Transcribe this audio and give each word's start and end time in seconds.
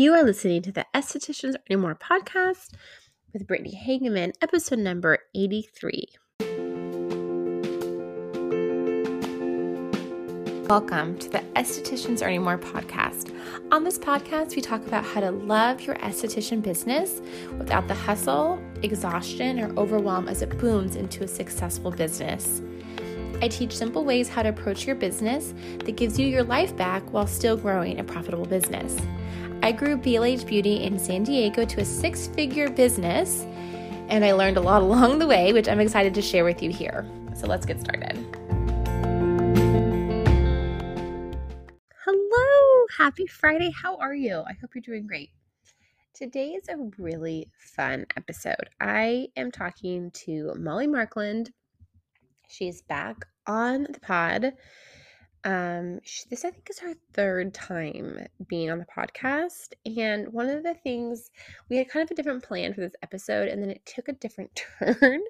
You 0.00 0.14
are 0.14 0.22
listening 0.22 0.62
to 0.62 0.70
the 0.70 0.86
Estheticians 0.94 1.56
Earning 1.68 1.82
More 1.82 1.96
podcast 1.96 2.74
with 3.32 3.48
Brittany 3.48 3.76
Hagemann, 3.84 4.32
episode 4.40 4.78
number 4.78 5.18
83. 5.34 6.06
Welcome 10.68 11.18
to 11.18 11.28
the 11.28 11.42
Estheticians 11.56 12.24
Earning 12.24 12.44
More 12.44 12.58
podcast. 12.58 13.36
On 13.72 13.82
this 13.82 13.98
podcast, 13.98 14.54
we 14.54 14.62
talk 14.62 14.86
about 14.86 15.04
how 15.04 15.20
to 15.20 15.32
love 15.32 15.80
your 15.80 15.96
esthetician 15.96 16.62
business 16.62 17.20
without 17.58 17.88
the 17.88 17.94
hustle, 17.94 18.62
exhaustion, 18.84 19.58
or 19.58 19.76
overwhelm 19.76 20.28
as 20.28 20.42
it 20.42 20.56
booms 20.58 20.94
into 20.94 21.24
a 21.24 21.28
successful 21.28 21.90
business. 21.90 22.62
I 23.40 23.46
teach 23.46 23.76
simple 23.76 24.04
ways 24.04 24.28
how 24.28 24.42
to 24.42 24.48
approach 24.48 24.84
your 24.84 24.96
business 24.96 25.54
that 25.84 25.92
gives 25.92 26.18
you 26.18 26.26
your 26.26 26.42
life 26.42 26.76
back 26.76 27.04
while 27.12 27.28
still 27.28 27.56
growing 27.56 28.00
a 28.00 28.04
profitable 28.04 28.44
business. 28.44 28.96
I 29.62 29.70
grew 29.70 29.96
BLH 29.96 30.44
Beauty 30.44 30.82
in 30.82 30.98
San 30.98 31.22
Diego 31.22 31.64
to 31.64 31.80
a 31.80 31.84
six 31.84 32.26
figure 32.26 32.68
business, 32.68 33.46
and 34.08 34.24
I 34.24 34.32
learned 34.32 34.56
a 34.56 34.60
lot 34.60 34.82
along 34.88 35.20
the 35.20 35.26
way, 35.28 35.52
which 35.52 35.68
I'm 35.68 35.78
excited 35.78 36.14
to 36.14 36.22
share 36.22 36.44
with 36.44 36.64
you 36.64 36.72
here. 36.72 37.06
So 37.36 37.46
let's 37.46 37.64
get 37.64 37.80
started. 37.80 38.16
Hello, 42.04 42.86
happy 42.96 43.26
Friday. 43.28 43.70
How 43.70 43.96
are 43.98 44.16
you? 44.16 44.42
I 44.48 44.54
hope 44.60 44.70
you're 44.74 44.82
doing 44.82 45.06
great. 45.06 45.30
Today 46.12 46.48
is 46.48 46.68
a 46.68 46.76
really 47.00 47.46
fun 47.56 48.04
episode. 48.16 48.68
I 48.80 49.28
am 49.36 49.52
talking 49.52 50.10
to 50.24 50.54
Molly 50.58 50.88
Markland. 50.88 51.52
She's 52.48 52.80
back 52.80 53.26
on 53.48 53.86
the 53.90 54.00
pod. 54.00 54.52
Um, 55.44 56.00
she, 56.02 56.24
this 56.28 56.44
I 56.44 56.50
think 56.50 56.68
is 56.68 56.78
her 56.80 56.94
third 57.14 57.54
time 57.54 58.26
being 58.48 58.70
on 58.70 58.78
the 58.78 58.86
podcast, 58.86 59.72
and 59.86 60.32
one 60.32 60.48
of 60.48 60.62
the 60.62 60.74
things 60.74 61.30
we 61.70 61.76
had 61.78 61.88
kind 61.88 62.04
of 62.04 62.10
a 62.10 62.14
different 62.14 62.42
plan 62.42 62.74
for 62.74 62.80
this 62.82 62.96
episode, 63.02 63.48
and 63.48 63.62
then 63.62 63.70
it 63.70 63.84
took 63.86 64.08
a 64.08 64.12
different 64.12 64.50
turn, 64.80 65.20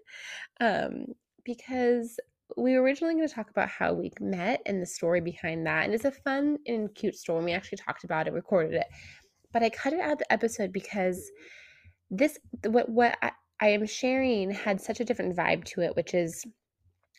um, 0.60 1.06
because 1.44 2.18
we 2.56 2.74
were 2.74 2.82
originally 2.82 3.14
going 3.14 3.28
to 3.28 3.34
talk 3.34 3.50
about 3.50 3.68
how 3.68 3.92
we 3.92 4.10
met 4.20 4.62
and 4.66 4.82
the 4.82 4.86
story 4.86 5.20
behind 5.20 5.66
that, 5.66 5.84
and 5.84 5.94
it's 5.94 6.04
a 6.06 6.10
fun 6.10 6.58
and 6.66 6.94
cute 6.94 7.14
story. 7.14 7.38
And 7.38 7.44
we 7.44 7.52
actually 7.52 7.78
talked 7.78 8.04
about 8.04 8.26
it, 8.26 8.32
recorded 8.32 8.74
it, 8.74 8.86
but 9.52 9.62
I 9.62 9.70
cut 9.70 9.92
it 9.92 10.00
out 10.00 10.12
of 10.12 10.18
the 10.18 10.32
episode 10.32 10.72
because 10.72 11.30
this 12.10 12.38
what 12.66 12.88
what 12.88 13.16
I, 13.22 13.32
I 13.60 13.68
am 13.68 13.86
sharing 13.86 14.50
had 14.50 14.80
such 14.80 15.00
a 15.00 15.04
different 15.04 15.36
vibe 15.36 15.64
to 15.64 15.82
it, 15.82 15.94
which 15.96 16.14
is 16.14 16.44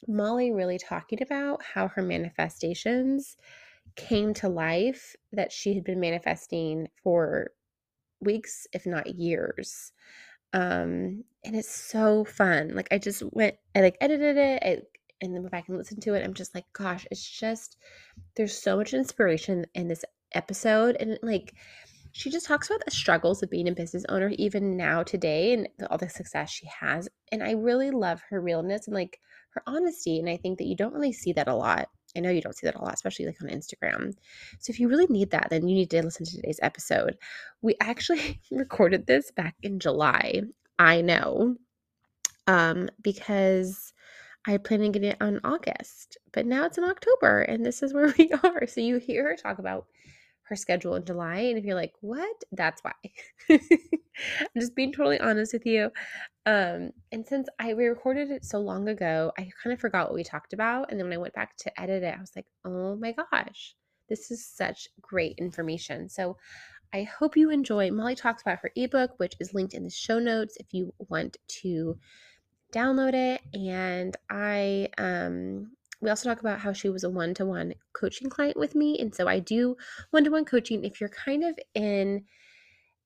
Molly 0.08 0.52
really 0.52 0.78
talking 0.78 1.22
about 1.22 1.61
how 1.64 1.88
her 1.89 2.02
manifestations 2.02 3.38
came 3.95 4.33
to 4.36 4.50
life 4.50 5.16
that 5.31 5.52
she 5.52 5.73
had 5.73 5.83
been 5.83 6.00
manifesting 6.00 6.88
for 7.03 7.52
weeks, 8.22 8.67
if 8.73 8.86
not 8.86 9.16
years. 9.16 9.92
Um, 10.53 11.23
and 11.44 11.55
it's 11.55 11.73
so 11.73 12.25
fun. 12.25 12.75
Like 12.75 12.88
I 12.92 12.97
just 12.97 13.23
went, 13.31 13.55
I 13.75 13.81
like 13.81 13.97
edited 14.02 14.38
it, 14.38 14.64
I, 14.64 14.81
and 15.22 15.33
then 15.33 15.42
went 15.42 15.52
back 15.52 15.70
and 15.70 15.77
listened 15.77 16.02
to 16.03 16.14
it. 16.14 16.23
I'm 16.23 16.33
just 16.33 16.55
like, 16.55 16.66
gosh, 16.73 17.05
it's 17.11 17.27
just 17.30 17.77
there's 18.36 18.58
so 18.58 18.77
much 18.77 18.94
inspiration 18.94 19.66
in 19.73 19.88
this 19.88 20.05
episode, 20.33 20.95
and 21.00 21.20
like 21.22 21.53
she 22.11 22.30
just 22.30 22.45
talks 22.47 22.70
about 22.70 22.83
the 22.86 22.92
struggles 22.92 23.44
of 23.44 23.50
being 23.50 23.67
a 23.67 23.73
business 23.73 24.05
owner 24.09 24.30
even 24.38 24.75
now 24.75 25.03
today 25.03 25.53
and 25.53 25.67
all 25.89 25.97
the 25.97 26.09
success 26.09 26.50
she 26.50 26.67
has 26.67 27.08
and 27.31 27.44
i 27.44 27.52
really 27.52 27.92
love 27.92 28.22
her 28.30 28.42
realness 28.42 28.88
and 28.88 28.95
like 28.95 29.20
honesty. 29.67 30.19
And 30.19 30.29
I 30.29 30.38
think 30.38 30.57
that 30.57 30.67
you 30.67 30.75
don't 30.75 30.93
really 30.93 31.13
see 31.13 31.33
that 31.33 31.47
a 31.47 31.55
lot. 31.55 31.89
I 32.15 32.21
know 32.21 32.31
you 32.31 32.41
don't 32.41 32.55
see 32.55 32.65
that 32.67 32.75
a 32.75 32.81
lot, 32.81 32.93
especially 32.93 33.27
like 33.27 33.41
on 33.41 33.49
Instagram. 33.49 34.13
So 34.59 34.71
if 34.71 34.79
you 34.79 34.89
really 34.89 35.05
need 35.07 35.31
that, 35.31 35.47
then 35.49 35.67
you 35.67 35.75
need 35.75 35.91
to 35.91 36.02
listen 36.02 36.25
to 36.25 36.35
today's 36.35 36.59
episode. 36.61 37.17
We 37.61 37.75
actually 37.80 38.41
recorded 38.52 39.05
this 39.05 39.31
back 39.31 39.55
in 39.61 39.80
July. 39.80 40.41
I 40.77 41.02
know. 41.02 41.55
Um, 42.47 42.89
because 43.03 43.93
I 44.47 44.57
planned 44.57 44.83
on 44.83 44.91
getting 44.91 45.11
it 45.11 45.21
on 45.21 45.39
August, 45.43 46.17
but 46.31 46.47
now 46.47 46.65
it's 46.65 46.80
in 46.80 46.83
October 46.83 47.41
and 47.41 47.64
this 47.64 47.83
is 47.83 47.93
where 47.93 48.11
we 48.17 48.31
are. 48.43 48.65
So 48.65 48.81
you 48.81 48.97
hear 48.97 49.23
her 49.23 49.36
talk 49.36 49.59
about 49.59 49.86
her 50.49 50.55
schedule 50.55 50.95
in 50.95 51.05
July. 51.05 51.37
And 51.37 51.58
if 51.58 51.64
you're 51.64 51.76
like, 51.76 51.93
what? 52.02 52.43
That's 52.52 52.82
why. 52.82 52.93
I'm 53.49 53.60
just 54.60 54.76
being 54.76 54.92
totally 54.92 55.20
honest 55.20 55.54
with 55.54 55.65
you. 55.65 55.92
Um, 56.45 56.92
and 57.11 57.26
since 57.26 57.48
I 57.60 57.73
we 57.73 57.86
recorded 57.86 58.32
it 58.32 58.43
so 58.43 58.59
long 58.59 58.89
ago, 58.89 59.32
I 59.38 59.49
kind 59.64 59.73
of 59.73 59.80
forgot 59.80 60.08
what 60.08 60.15
we 60.15 60.23
talked 60.23 60.54
about. 60.54 60.89
And 60.89 60.99
then 60.99 61.08
when 61.08 61.14
I 61.14 61.21
went 61.21 61.33
back 61.36 61.55
to 61.58 61.82
edit 61.82 62.04
it, 62.04 62.15
I 62.17 62.20
was 62.20 62.32
like, 62.36 62.48
oh 62.65 62.95
my 62.95 63.14
gosh, 63.14 63.76
this 64.09 64.32
is 64.32 64.45
such 64.45 64.88
great 65.02 65.36
information. 65.38 66.09
So 66.09 66.38
I 66.92 67.04
hope 67.04 67.38
you 67.38 67.52
enjoy. 67.52 67.92
Molly 67.92 68.15
talks 68.15 68.42
about 68.42 68.59
her 68.64 68.71
ebook, 68.76 69.11
which 69.17 69.36
is 69.39 69.54
linked 69.54 69.76
in 69.76 69.83
the 69.83 69.89
show 69.92 70.17
notes 70.17 70.58
if 70.59 70.73
you 70.73 70.93
want 70.98 71.38
to 71.61 71.98
download 72.73 73.14
it. 73.14 73.42
And 73.54 74.15
I 74.30 74.89
um 74.98 75.71
we 76.02 76.10
also 76.10 76.30
talk 76.30 76.39
about 76.39 76.60
how 76.60 76.73
she 76.73 76.89
was 76.89 77.04
a 77.04 77.10
one 77.10 77.33
to 77.36 77.45
one 77.45 77.73
coaching 77.93 78.30
client 78.30 78.58
with 78.58 78.76
me. 78.76 78.98
And 78.99 79.14
so 79.14 79.27
I 79.27 79.39
do 79.39 79.76
one 80.11 80.23
to 80.23 80.32
one 80.32 80.45
coaching 80.45 80.83
if 80.83 80.99
you're 80.99 81.10
kind 81.10 81.43
of 81.43 81.60
in 81.76 82.23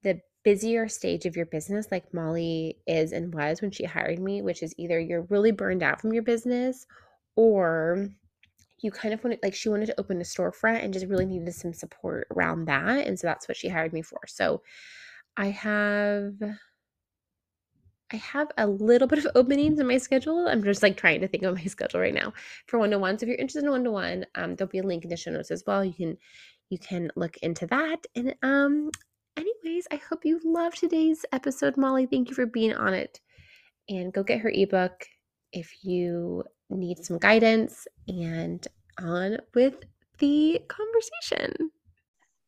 the 0.03 0.19
busier 0.43 0.87
stage 0.87 1.25
of 1.25 1.35
your 1.35 1.45
business, 1.45 1.87
like 1.91 2.13
Molly 2.13 2.77
is 2.85 3.11
and 3.11 3.33
was 3.33 3.61
when 3.61 3.71
she 3.71 3.85
hired 3.85 4.19
me, 4.19 4.41
which 4.41 4.61
is 4.61 4.75
either 4.77 4.99
you're 4.99 5.27
really 5.29 5.51
burned 5.51 5.81
out 5.81 6.01
from 6.01 6.13
your 6.13 6.23
business 6.23 6.85
or 7.35 8.09
you 8.83 8.91
kind 8.91 9.13
of 9.13 9.23
wanted 9.23 9.39
like 9.41 9.55
she 9.55 9.69
wanted 9.69 9.85
to 9.87 9.99
open 9.99 10.19
a 10.19 10.23
storefront 10.23 10.83
and 10.83 10.93
just 10.93 11.07
really 11.07 11.25
needed 11.25 11.53
some 11.53 11.73
support 11.73 12.27
around 12.35 12.65
that 12.65 13.07
and 13.07 13.17
so 13.17 13.25
that's 13.25 13.47
what 13.47 13.57
she 13.57 13.69
hired 13.69 13.93
me 13.93 14.01
for 14.01 14.19
so 14.27 14.61
i 15.37 15.47
have 15.47 16.33
I 18.13 18.17
have 18.17 18.51
a 18.57 18.67
little 18.67 19.07
bit 19.07 19.19
of 19.19 19.27
openings 19.35 19.79
in 19.79 19.87
my 19.87 19.97
schedule. 19.97 20.47
I'm 20.47 20.63
just 20.63 20.83
like 20.83 20.95
trying 20.97 21.21
to 21.21 21.27
think 21.27 21.43
of 21.43 21.55
my 21.55 21.65
schedule 21.65 21.99
right 21.99 22.13
now 22.13 22.33
for 22.67 22.79
one 22.79 22.91
to 22.91 22.99
one. 22.99 23.17
So 23.17 23.23
if 23.25 23.29
you're 23.29 23.37
interested 23.37 23.63
in 23.63 23.71
one 23.71 23.83
to 23.83 23.91
one, 23.91 24.25
there'll 24.35 24.67
be 24.67 24.79
a 24.79 24.83
link 24.83 25.03
in 25.03 25.09
the 25.09 25.17
show 25.17 25.31
notes 25.31 25.51
as 25.51 25.63
well. 25.65 25.83
You 25.83 25.93
can 25.93 26.17
you 26.69 26.77
can 26.77 27.11
look 27.15 27.37
into 27.37 27.67
that. 27.67 28.05
And 28.15 28.35
um, 28.41 28.89
anyways, 29.37 29.87
I 29.91 29.97
hope 30.09 30.25
you 30.25 30.39
love 30.43 30.73
today's 30.75 31.25
episode, 31.31 31.77
Molly. 31.77 32.05
Thank 32.05 32.29
you 32.29 32.35
for 32.35 32.45
being 32.45 32.73
on 32.73 32.93
it. 32.93 33.19
And 33.89 34.13
go 34.13 34.23
get 34.23 34.39
her 34.39 34.51
ebook 34.53 35.05
if 35.51 35.83
you 35.83 36.43
need 36.69 37.03
some 37.03 37.19
guidance. 37.19 37.87
And 38.07 38.65
on 38.99 39.37
with 39.53 39.75
the 40.19 40.61
conversation. 40.67 41.71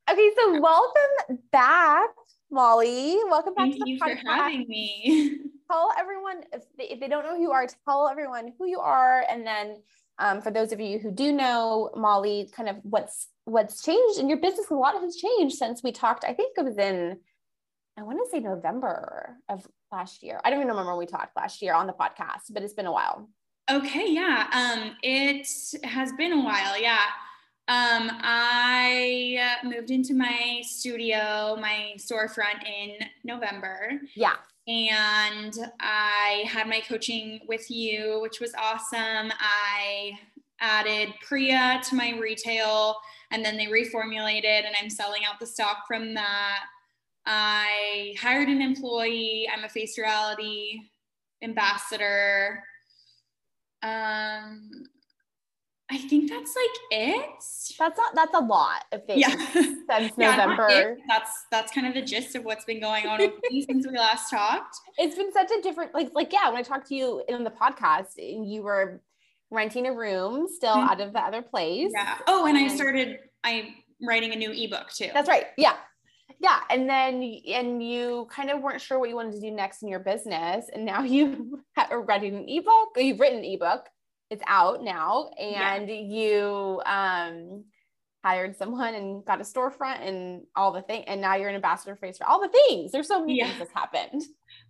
Okay, 0.10 0.30
so 0.38 0.62
welcome 0.62 1.40
back, 1.52 2.10
Molly. 2.52 3.18
Welcome 3.30 3.54
back 3.54 3.72
Thank 3.72 3.76
to 3.76 3.80
the 3.84 3.92
you 3.92 4.00
podcast. 4.00 4.22
for 4.22 4.30
having 4.30 4.66
me. 4.68 5.40
tell 5.72 5.92
everyone 5.98 6.44
if 6.54 6.64
they, 6.78 6.86
if 6.86 7.00
they 7.00 7.08
don't 7.08 7.24
know 7.24 7.36
who 7.36 7.42
you 7.42 7.52
are, 7.52 7.68
tell 7.86 8.08
everyone 8.08 8.54
who 8.58 8.68
you 8.68 8.80
are, 8.80 9.26
and 9.30 9.46
then 9.46 9.78
um, 10.20 10.42
for 10.42 10.52
those 10.52 10.72
of 10.72 10.80
you 10.80 11.00
who 11.00 11.12
do 11.12 11.32
know 11.32 11.92
Molly, 11.96 12.50
kind 12.56 12.70
of 12.70 12.78
what's 12.84 13.28
what's 13.46 13.84
changed 13.84 14.20
in 14.20 14.30
your 14.30 14.40
business. 14.40 14.70
A 14.70 14.76
lot 14.76 15.00
has 15.00 15.16
changed 15.16 15.58
since 15.58 15.84
we 15.84 15.92
talked. 15.92 16.24
I 16.24 16.34
think 16.34 16.58
it 16.58 16.64
was 16.64 16.78
in 16.78 17.18
I 17.98 18.04
want 18.04 18.20
to 18.24 18.30
say 18.30 18.40
November 18.40 19.38
of 19.48 19.66
last 19.92 20.22
year. 20.22 20.42
I 20.44 20.50
don't 20.50 20.60
even 20.60 20.70
remember 20.70 20.92
when 20.92 21.00
we 21.00 21.06
talked 21.06 21.36
last 21.38 21.62
year 21.62 21.74
on 21.74 21.88
the 21.88 21.94
podcast, 21.94 22.52
but 22.52 22.62
it's 22.62 22.74
been 22.74 22.88
a 22.88 22.92
while. 22.92 23.30
Okay, 23.72 24.12
yeah. 24.12 24.48
Um, 24.54 24.96
it 25.02 25.48
has 25.84 26.12
been 26.14 26.34
a 26.34 26.44
while, 26.44 26.80
yeah. 26.80 27.00
Um, 27.68 28.12
I 28.22 29.58
moved 29.64 29.90
into 29.90 30.14
my 30.14 30.62
studio, 30.64 31.58
my 31.60 31.96
storefront 31.98 32.64
in 32.66 33.08
November. 33.24 34.00
Yeah 34.16 34.36
and 34.68 35.54
I 35.80 36.44
had 36.48 36.68
my 36.68 36.82
coaching 36.82 37.42
with 37.48 37.70
you, 37.70 38.20
which 38.22 38.40
was 38.40 38.54
awesome. 38.58 39.32
I 39.40 40.18
added 40.60 41.14
Priya 41.22 41.82
to 41.90 41.96
my 41.96 42.18
retail 42.20 42.96
and 43.32 43.44
then 43.44 43.58
they 43.58 43.66
reformulated, 43.66 44.66
and 44.66 44.76
I'm 44.82 44.90
selling 44.90 45.24
out 45.26 45.40
the 45.40 45.46
stock 45.46 45.86
from 45.88 46.14
that. 46.14 46.60
I 47.26 48.16
hired 48.20 48.50
an 48.50 48.62
employee, 48.62 49.50
I'm 49.52 49.64
a 49.64 49.70
face 49.70 49.98
reality 49.98 50.80
ambassador. 51.42 52.64
Um, 53.84 54.70
I 55.92 55.98
think 56.00 56.30
that's 56.30 56.56
like 56.56 57.00
it. 57.00 57.30
That's 57.78 57.98
not 57.98 58.16
that's 58.16 58.34
a 58.34 58.40
lot 58.40 58.86
of 58.92 59.06
things 59.06 59.22
yeah. 59.22 59.36
since 59.54 60.14
yeah, 60.18 60.36
November. 60.36 60.98
That's 61.08 61.30
that's 61.52 61.72
kind 61.72 61.86
of 61.86 61.94
the 61.94 62.02
gist 62.02 62.36
of 62.36 62.44
what's 62.44 62.66
been 62.66 62.80
going 62.82 63.06
on 63.06 63.20
since 63.20 63.88
we 63.88 63.98
last 63.98 64.32
talked. 64.32 64.76
It's 64.98 65.16
been 65.16 65.32
such 65.32 65.52
a 65.52 65.62
different 65.62 65.94
like 65.94 66.10
like 66.16 66.34
yeah, 66.34 66.50
when 66.50 66.58
I 66.58 66.64
talked 66.64 66.88
to 66.88 66.96
you 66.96 67.24
in 67.28 67.44
the 67.44 67.52
podcast, 67.52 68.14
you 68.18 68.64
were 68.64 69.02
renting 69.52 69.86
a 69.86 69.94
room 69.94 70.48
still 70.48 70.76
mm-hmm. 70.76 70.90
out 70.90 71.02
of 71.02 71.14
the 71.14 71.20
other 71.20 71.44
place. 71.44 71.92
Yeah. 71.94 72.18
Oh, 72.26 72.46
and, 72.46 72.58
and 72.58 72.72
I 72.72 72.76
started 72.76 73.20
I'm 73.44 73.76
writing 74.02 74.34
a 74.34 74.36
new 74.36 74.52
ebook 74.52 74.92
too. 74.92 75.10
That's 75.14 75.30
right. 75.30 75.46
Yeah. 75.56 75.76
Yeah. 76.40 76.62
And 76.72 76.90
then 76.90 77.22
and 77.48 77.88
you 77.88 78.28
kind 78.32 78.50
of 78.50 78.62
weren't 78.62 78.82
sure 78.82 78.98
what 78.98 79.10
you 79.10 79.16
wanted 79.16 79.34
to 79.34 79.40
do 79.40 79.52
next 79.52 79.84
in 79.84 79.88
your 79.88 80.00
business. 80.00 80.66
And 80.74 80.84
now 80.84 81.04
you 81.04 81.62
are 81.78 82.02
writing 82.02 82.36
an 82.36 82.46
ebook 82.50 82.90
or 82.96 83.02
you've 83.02 83.20
written 83.20 83.40
an 83.40 83.46
ebook 83.46 83.86
it's 84.30 84.44
out 84.48 84.84
now 84.84 85.30
and 85.40 85.88
yeah. 85.90 85.96
you 85.96 86.82
um 86.86 87.64
hired 88.24 88.58
someone 88.58 88.96
and 88.96 89.24
got 89.24 89.40
a 89.40 89.44
storefront 89.44 90.02
and 90.02 90.42
all 90.56 90.72
the 90.72 90.82
thing 90.82 91.04
and 91.04 91.22
now 91.22 91.36
you're 91.36 91.50
an 91.50 91.54
ambassador 91.56 91.96
face 91.96 92.18
for 92.18 92.26
all 92.26 92.42
the 92.42 92.50
things. 92.50 92.92
There's 92.92 93.08
so 93.08 93.20
many 93.20 93.38
Yeah. 93.38 93.48
things 93.48 93.60
that's 93.60 93.72
happened. 93.72 94.24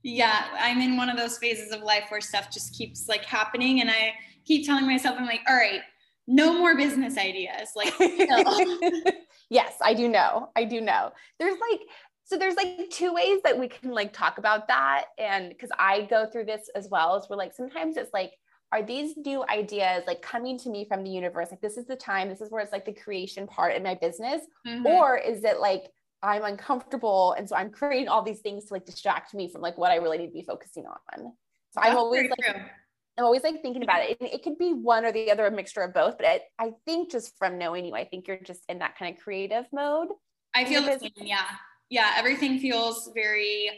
Yeah 0.04 0.46
i'm 0.60 0.82
in 0.82 0.98
one 0.98 1.10
of 1.10 1.18
those 1.18 1.38
phases 1.38 1.72
of 1.72 1.82
life 1.82 2.06
where 2.10 2.22
stuff 2.22 2.52
just 2.52 2.76
keeps 2.76 3.08
like 3.08 3.24
happening 3.24 3.82
and 3.82 3.90
i 3.90 4.14
keep 4.46 4.66
telling 4.66 4.86
myself 4.86 5.16
i'm 5.18 5.26
like 5.26 5.42
all 5.48 5.56
right 5.56 5.82
no 6.28 6.54
more 6.54 6.76
business 6.76 7.18
ideas. 7.18 7.70
Like 7.76 7.94
yes 9.50 9.76
i 9.82 9.94
do 9.94 10.08
know. 10.10 10.50
I 10.56 10.64
do 10.66 10.82
know. 10.82 11.12
There's 11.40 11.58
like 11.72 11.82
so 12.24 12.38
there's 12.38 12.56
like 12.56 12.90
two 12.90 13.14
ways 13.14 13.40
that 13.44 13.58
we 13.58 13.68
can 13.68 13.92
like 13.92 14.12
talk 14.12 14.38
about 14.40 14.68
that 14.68 15.06
and 15.20 15.50
because 15.50 15.70
i 15.78 16.02
go 16.10 16.26
through 16.26 16.46
this 16.46 16.70
as 16.76 16.90
well 16.90 17.16
as 17.16 17.28
we're 17.30 17.36
like 17.36 17.54
sometimes 17.54 17.96
it's 17.98 18.12
like 18.14 18.32
are 18.76 18.84
these 18.84 19.16
new 19.16 19.44
ideas 19.50 20.04
like 20.06 20.22
coming 20.22 20.58
to 20.60 20.70
me 20.70 20.86
from 20.86 21.04
the 21.04 21.10
universe 21.10 21.48
like 21.50 21.62
this 21.62 21.78
is 21.78 21.86
the 21.86 21.96
time 21.96 22.28
this 22.28 22.42
is 22.42 22.52
where 22.52 22.62
it's 22.62 22.74
like 22.74 22.86
the 22.86 22.94
creation 22.94 23.48
part 23.48 23.74
in 23.76 23.84
my 23.84 23.96
business 23.96 24.42
Mhm. 24.68 24.86
or 24.86 25.18
is 25.18 25.44
it 25.44 25.60
like 25.60 25.84
i'm 26.22 26.44
uncomfortable 26.44 27.34
and 27.38 27.48
so 27.48 27.56
i'm 27.56 27.70
creating 27.70 28.10
all 28.10 28.22
these 28.22 28.42
things 28.42 28.66
to 28.66 28.74
like 28.74 28.86
distract 28.86 29.34
me 29.34 29.50
from 29.52 29.62
like 29.62 29.78
what 29.78 29.92
i 29.92 29.96
really 29.96 30.18
need 30.18 30.28
to 30.28 30.34
be 30.34 30.44
focusing 30.44 30.86
on 30.86 31.32
so 31.72 31.82
i'm 31.82 31.96
always 31.98 32.30
like 32.30 32.54
true. 32.54 32.62
i'm 33.18 33.24
always 33.24 33.44
like 33.44 33.62
thinking 33.62 33.84
about 33.84 34.02
it 34.04 34.18
it, 34.20 34.34
it 34.36 34.44
could 34.44 34.58
be 34.58 34.74
one 34.74 35.06
or 35.06 35.12
the 35.14 35.32
other 35.32 35.46
a 35.46 35.52
mixture 35.52 35.82
of 35.82 35.94
both 35.94 36.18
but 36.18 36.28
I, 36.28 36.42
I 36.60 36.72
think 36.86 37.12
just 37.12 37.38
from 37.38 37.58
knowing 37.58 37.86
you 37.86 37.94
i 37.94 38.04
think 38.04 38.28
you're 38.28 38.40
just 38.52 38.64
in 38.68 38.80
that 38.80 38.98
kind 38.98 39.16
of 39.16 39.24
creative 39.24 39.66
mode 39.72 40.10
I 40.58 40.64
feel 40.64 40.84
the 40.84 40.98
same. 40.98 41.12
Yeah. 41.18 41.44
Yeah. 41.90 42.14
Everything 42.16 42.60
feels 42.60 43.12
very 43.14 43.70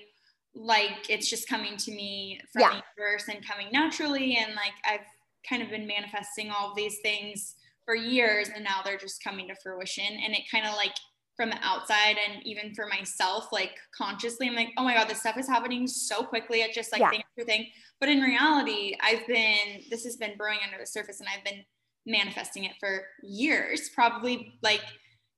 like 0.58 1.10
it's 1.10 1.30
just 1.30 1.48
coming 1.48 1.78
to 1.78 1.92
me 1.92 2.42
from 2.52 2.62
Yeah. 2.62 2.70
the 2.70 2.84
universe 2.98 3.28
and 3.30 3.46
coming 3.48 3.68
naturally. 3.72 4.38
And 4.38 4.56
like 4.56 4.74
I've 4.86 5.06
kind 5.48 5.62
of 5.62 5.70
been 5.70 5.86
manifesting 5.88 6.50
all 6.52 6.72
of 6.72 6.76
these 6.76 7.00
things 7.00 7.56
for 7.86 7.96
years 7.96 8.50
and 8.50 8.64
now 8.64 8.82
they're 8.84 8.98
just 8.98 9.24
coming 9.24 9.48
to 9.48 9.56
fruition. 9.56 10.04
And 10.06 10.34
it 10.34 10.44
kind 10.52 10.66
of 10.66 10.76
like 10.76 10.94
from 11.36 11.52
the 11.52 11.58
outside 11.62 12.18
and 12.18 12.46
even 12.46 12.74
for 12.74 12.88
myself, 12.88 13.50
like 13.52 13.78
consciously, 13.96 14.48
I'm 14.48 14.56
like, 14.56 14.74
oh 14.78 14.84
my 14.84 14.96
God, 14.96 15.08
this 15.08 15.20
stuff 15.20 15.38
is 15.38 15.48
happening 15.48 15.88
so 15.88 16.24
quickly. 16.24 16.62
It's 16.62 16.76
just 16.76 16.92
like 16.92 17.02
Yeah. 17.02 17.12
thing 17.12 17.22
after 17.22 17.46
thing. 17.46 17.68
But 18.00 18.10
in 18.10 18.22
reality, 18.22 18.98
I've 19.02 19.26
been, 19.28 19.84
this 19.90 20.04
has 20.04 20.18
been 20.18 20.36
brewing 20.38 20.60
under 20.66 20.78
the 20.80 20.88
surface 20.88 21.20
and 21.20 21.30
I've 21.30 21.44
been 21.44 21.64
manifesting 22.08 22.64
it 22.64 22.74
for 22.80 23.06
years, 23.22 23.90
probably 23.90 24.58
like, 24.64 24.82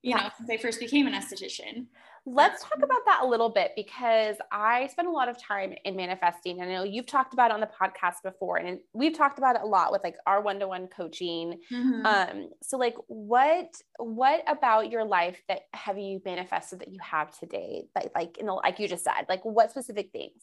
you 0.01 0.11
Yeah. 0.11 0.23
know, 0.23 0.29
since 0.37 0.49
I 0.49 0.57
first 0.57 0.79
became 0.79 1.07
an 1.07 1.13
esthetician. 1.13 1.87
Let's 2.31 2.63
talk 2.63 2.77
about 2.77 3.05
that 3.05 3.21
a 3.23 3.27
little 3.27 3.49
bit 3.49 3.71
because 3.75 4.35
I 4.51 4.87
spend 4.87 5.07
a 5.07 5.11
lot 5.11 5.29
of 5.29 5.41
time 5.41 5.73
in 5.83 5.95
manifesting. 5.95 6.61
And 6.61 6.69
I 6.69 6.73
know 6.73 6.83
you've 6.83 7.07
talked 7.07 7.33
about 7.33 7.51
it 7.51 7.55
on 7.55 7.59
the 7.59 7.67
podcast 7.67 8.21
before, 8.23 8.57
and 8.57 8.79
we've 8.93 9.17
talked 9.17 9.37
about 9.39 9.55
it 9.55 9.61
a 9.63 9.65
lot 9.65 9.91
with 9.91 10.03
like 10.03 10.15
our 10.27 10.41
one-to-one 10.41 10.87
coaching. 10.87 11.59
Mhm. 11.71 12.05
Um, 12.05 12.49
so 12.61 12.77
like 12.77 12.95
what 13.07 13.69
what 13.97 14.43
about 14.47 14.91
your 14.91 15.05
life 15.05 15.41
that 15.47 15.61
have 15.73 15.97
you 15.97 16.21
manifested 16.23 16.79
that 16.79 16.89
you 16.89 16.99
have 17.01 17.37
today? 17.37 17.85
Like 17.95 18.11
like 18.15 18.37
in 18.37 18.45
the 18.45 18.53
like 18.53 18.79
you 18.79 18.87
just 18.87 19.03
said, 19.03 19.25
like 19.27 19.43
what 19.43 19.71
specific 19.71 20.11
things? 20.11 20.41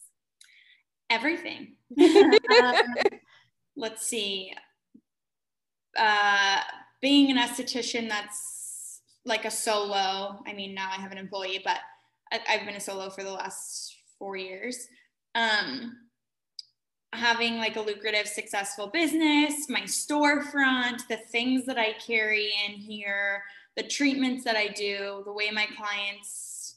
Everything. 1.09 1.75
Um, 2.61 2.75
let's 3.75 4.05
see. 4.07 4.51
Uh, 5.97 6.61
being 7.01 7.29
an 7.29 7.37
esthetician 7.37 8.09
that's 8.09 8.56
like 9.27 9.45
a 9.45 9.51
solo. 9.51 10.41
I 10.47 10.53
mean, 10.53 10.73
now 10.73 10.89
I 10.89 10.99
have 10.99 11.11
an 11.11 11.17
employee, 11.17 11.61
but 11.63 11.77
I, 12.31 12.39
I've 12.49 12.65
been 12.65 12.75
a 12.75 12.79
solo 12.79 13.09
for 13.09 13.23
the 13.23 13.31
last 13.31 13.95
four 14.17 14.35
years. 14.35 14.87
Um, 15.35 15.97
having 17.13 17.57
like 17.57 17.75
a 17.75 17.81
lucrative, 17.81 18.27
successful 18.27 18.87
business, 18.87 19.69
my 19.69 19.81
storefront, 19.81 21.07
the 21.07 21.17
things 21.17 21.65
that 21.65 21.77
I 21.77 21.93
carry 21.93 22.51
in 22.67 22.73
here, 22.73 23.43
the 23.75 23.83
treatments 23.83 24.43
that 24.43 24.55
I 24.55 24.67
do, 24.67 25.21
the 25.25 25.31
way 25.31 25.51
my 25.51 25.67
clients 25.77 26.75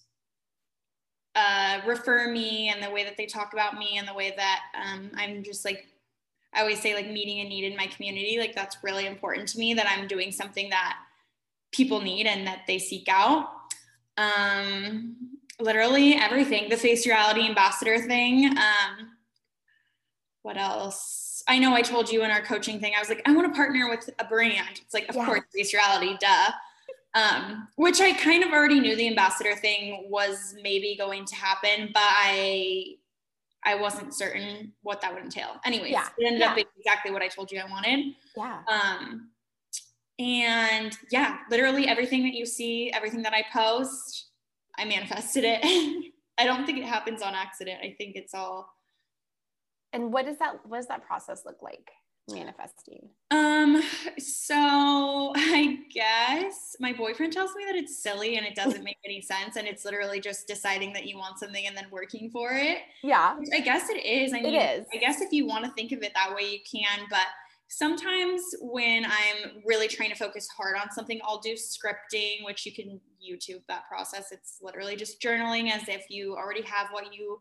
uh, 1.35 1.81
refer 1.87 2.31
me, 2.31 2.69
and 2.69 2.83
the 2.83 2.91
way 2.91 3.05
that 3.05 3.17
they 3.17 3.27
talk 3.27 3.53
about 3.53 3.79
me, 3.79 3.97
and 3.99 4.07
the 4.07 4.15
way 4.15 4.35
that 4.37 4.61
um, 4.75 5.11
I'm 5.15 5.43
just 5.43 5.65
like, 5.65 5.87
I 6.53 6.61
always 6.61 6.81
say, 6.81 6.95
like 6.95 7.09
meeting 7.09 7.41
a 7.41 7.49
need 7.49 7.65
in 7.65 7.77
my 7.77 7.87
community. 7.87 8.37
Like, 8.39 8.55
that's 8.55 8.79
really 8.83 9.07
important 9.07 9.49
to 9.49 9.59
me 9.59 9.73
that 9.75 9.87
I'm 9.89 10.09
doing 10.09 10.33
something 10.33 10.69
that 10.71 10.99
people 11.73 12.01
need 12.01 12.27
and 12.27 12.47
that 12.47 12.63
they 12.67 12.79
seek 12.79 13.09
out. 13.09 13.49
Um, 14.17 15.17
literally 15.59 16.15
everything, 16.15 16.69
the 16.69 16.77
face 16.77 17.07
reality 17.07 17.47
ambassador 17.47 17.99
thing. 17.99 18.47
Um, 18.57 19.11
what 20.43 20.57
else? 20.57 21.43
I 21.49 21.59
know 21.59 21.75
I 21.75 21.83
told 21.83 22.11
you 22.11 22.23
in 22.25 22.31
our 22.31 22.43
coaching 22.43 22.81
thing, 22.81 22.93
I 22.97 23.01
was 23.01 23.09
like, 23.09 23.23
I 23.27 23.33
want 23.33 23.53
to 23.53 23.57
partner 23.57 23.89
with 23.89 24.09
a 24.19 24.25
brand. 24.25 24.81
It's 24.83 24.95
like, 24.95 25.09
of 25.09 25.17
Yeah. 25.17 25.27
course, 25.27 25.41
face 25.55 25.73
reality, 25.75 26.17
duh. 26.21 26.51
Um, 27.15 27.67
which 27.75 28.01
I 28.01 28.13
kind 28.13 28.45
of 28.45 28.53
already 28.53 28.79
knew 28.79 28.95
the 28.95 29.09
ambassador 29.09 29.57
thing 29.57 30.07
was 30.09 30.55
maybe 30.63 30.95
going 30.97 31.25
to 31.25 31.35
happen, 31.35 31.91
but 31.93 32.03
I 32.05 32.97
I 33.63 33.75
wasn't 33.75 34.15
certain 34.15 34.73
what 34.81 35.03
that 35.03 35.13
would 35.13 35.23
entail. 35.23 35.61
Anyways, 35.67 35.91
Yeah. 35.91 36.09
it 36.17 36.25
ended 36.25 36.41
Yeah. 36.41 36.49
up 36.51 36.55
being 36.55 36.67
exactly 36.79 37.11
what 37.11 37.21
I 37.21 37.29
told 37.29 37.53
you 37.53 37.61
I 37.61 37.67
wanted. 37.67 38.15
Yeah. 38.35 38.63
Um, 38.69 39.31
and 40.21 40.97
yeah, 41.11 41.39
literally 41.51 41.89
everything 41.89 42.23
that 42.25 42.35
you 42.35 42.45
see, 42.45 42.93
everything 42.93 43.23
that 43.23 43.33
I 43.33 43.43
post, 43.53 44.29
I 44.79 44.85
manifested 44.85 45.45
it. 45.47 46.13
I 46.39 46.45
don't 46.45 46.67
think 46.67 46.79
it 46.79 46.85
happens 46.85 47.23
on 47.23 47.35
accident. 47.35 47.81
I 47.83 47.95
think 47.97 48.17
it's 48.17 48.35
all 48.35 48.71
And 49.95 50.13
what 50.13 50.27
does 50.27 50.39
that 50.39 50.57
what 50.67 50.77
does 50.77 50.89
that 50.89 51.07
process 51.07 51.43
look 51.47 51.63
like? 51.63 51.91
Manifesting. 52.31 53.09
um 53.31 53.83
so 54.19 55.33
I 55.37 55.79
guess 55.93 56.77
my 56.79 56.93
boyfriend 56.93 57.33
tells 57.33 57.55
me 57.57 57.65
that 57.67 57.75
it's 57.75 58.03
silly 58.03 58.37
and 58.37 58.47
it 58.47 58.55
doesn't 58.55 58.85
make 58.91 58.99
any 59.07 59.23
sense 59.23 59.57
and 59.57 59.67
it's 59.67 59.85
literally 59.87 60.21
just 60.21 60.47
deciding 60.47 60.93
that 60.93 61.07
you 61.07 61.17
want 61.17 61.39
something 61.39 61.67
and 61.67 61.75
then 61.77 61.87
working 61.91 62.31
for 62.31 62.53
it. 62.53 62.79
Yeah. 63.03 63.39
Which 63.39 63.49
I 63.55 63.61
guess 63.61 63.89
it 63.89 64.05
is. 64.05 64.35
I 64.35 64.43
mean, 64.43 64.55
is. 64.55 64.87
I 64.93 64.99
guess 64.99 65.23
if 65.23 65.33
you 65.33 65.47
want 65.47 65.65
to 65.65 65.71
think 65.73 65.93
of 65.93 66.03
it 66.03 66.13
that 66.15 66.35
way, 66.37 66.43
you 66.43 66.59
can. 66.71 67.07
But 67.09 67.27
sometimes 67.71 68.43
when 68.61 69.05
I'm 69.05 69.63
really 69.65 69.87
trying 69.89 70.11
to 70.11 70.17
focus 70.17 70.49
hard 70.57 70.77
on 70.77 70.91
something, 70.91 71.21
I'll 71.25 71.39
do 71.41 71.55
scripting, 71.55 72.45
which 72.45 72.67
you 72.67 72.73
can 72.75 73.01
YouTube 73.25 73.63
that 73.69 73.87
process. 73.89 74.33
It's 74.33 74.59
literally 74.61 74.97
just 74.97 75.23
journaling 75.23 75.71
as 75.71 75.89
if 75.89 76.05
you 76.11 76.35
already 76.35 76.63
have 76.63 76.89
what 76.91 77.15
you 77.15 77.41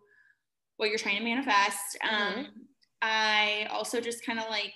what 0.78 0.90
you're 0.90 0.98
trying 1.00 1.18
to 1.18 1.24
manifest. 1.24 1.98
Mhm. 2.02 2.38
Um, 2.38 2.68
I 3.02 3.68
also 3.70 4.00
just 4.00 4.26
kind 4.26 4.40
of 4.40 4.48
like 4.50 4.74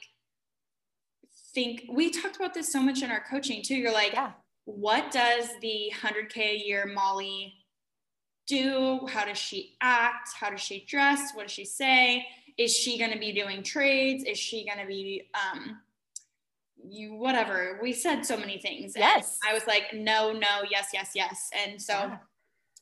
think 1.53 1.83
we 1.89 2.09
talked 2.09 2.35
about 2.35 2.53
this 2.53 2.71
so 2.73 2.81
much 2.81 3.01
in 3.03 3.09
our 3.11 3.23
coaching 3.23 3.61
too. 3.63 3.75
You're 3.75 3.93
like, 3.93 4.11
Yeah. 4.13 4.33
what 4.65 5.11
does 5.11 5.49
the 5.61 5.91
100K 5.93 6.41
a 6.51 6.57
year 6.57 6.85
Molly 6.87 7.53
do? 8.47 9.05
How 9.07 9.23
does 9.23 9.37
she 9.37 9.77
act? 9.79 10.29
How 10.37 10.49
does 10.49 10.59
she 10.61 10.83
dress? 10.85 11.33
What 11.35 11.43
does 11.43 11.51
she 11.53 11.63
say? 11.63 12.27
Is 12.57 12.75
she 12.75 12.97
going 12.97 13.11
to 13.11 13.19
be 13.19 13.31
doing 13.31 13.63
trades? 13.63 14.23
Is 14.23 14.37
she 14.37 14.65
going 14.65 14.79
to 14.79 14.85
be, 14.87 15.29
um, 15.33 15.79
you, 16.85 17.13
whatever. 17.15 17.79
We 17.81 17.93
said 17.93 18.25
so 18.25 18.35
many 18.37 18.57
things. 18.59 18.93
Yes. 18.95 19.39
I 19.47 19.53
was 19.53 19.65
like, 19.67 19.93
no, 19.93 20.31
no, 20.33 20.63
yes, 20.69 20.89
yes, 20.93 21.11
yes. 21.15 21.49
And 21.65 21.81
so 21.81 21.93
Yeah. 21.93 22.17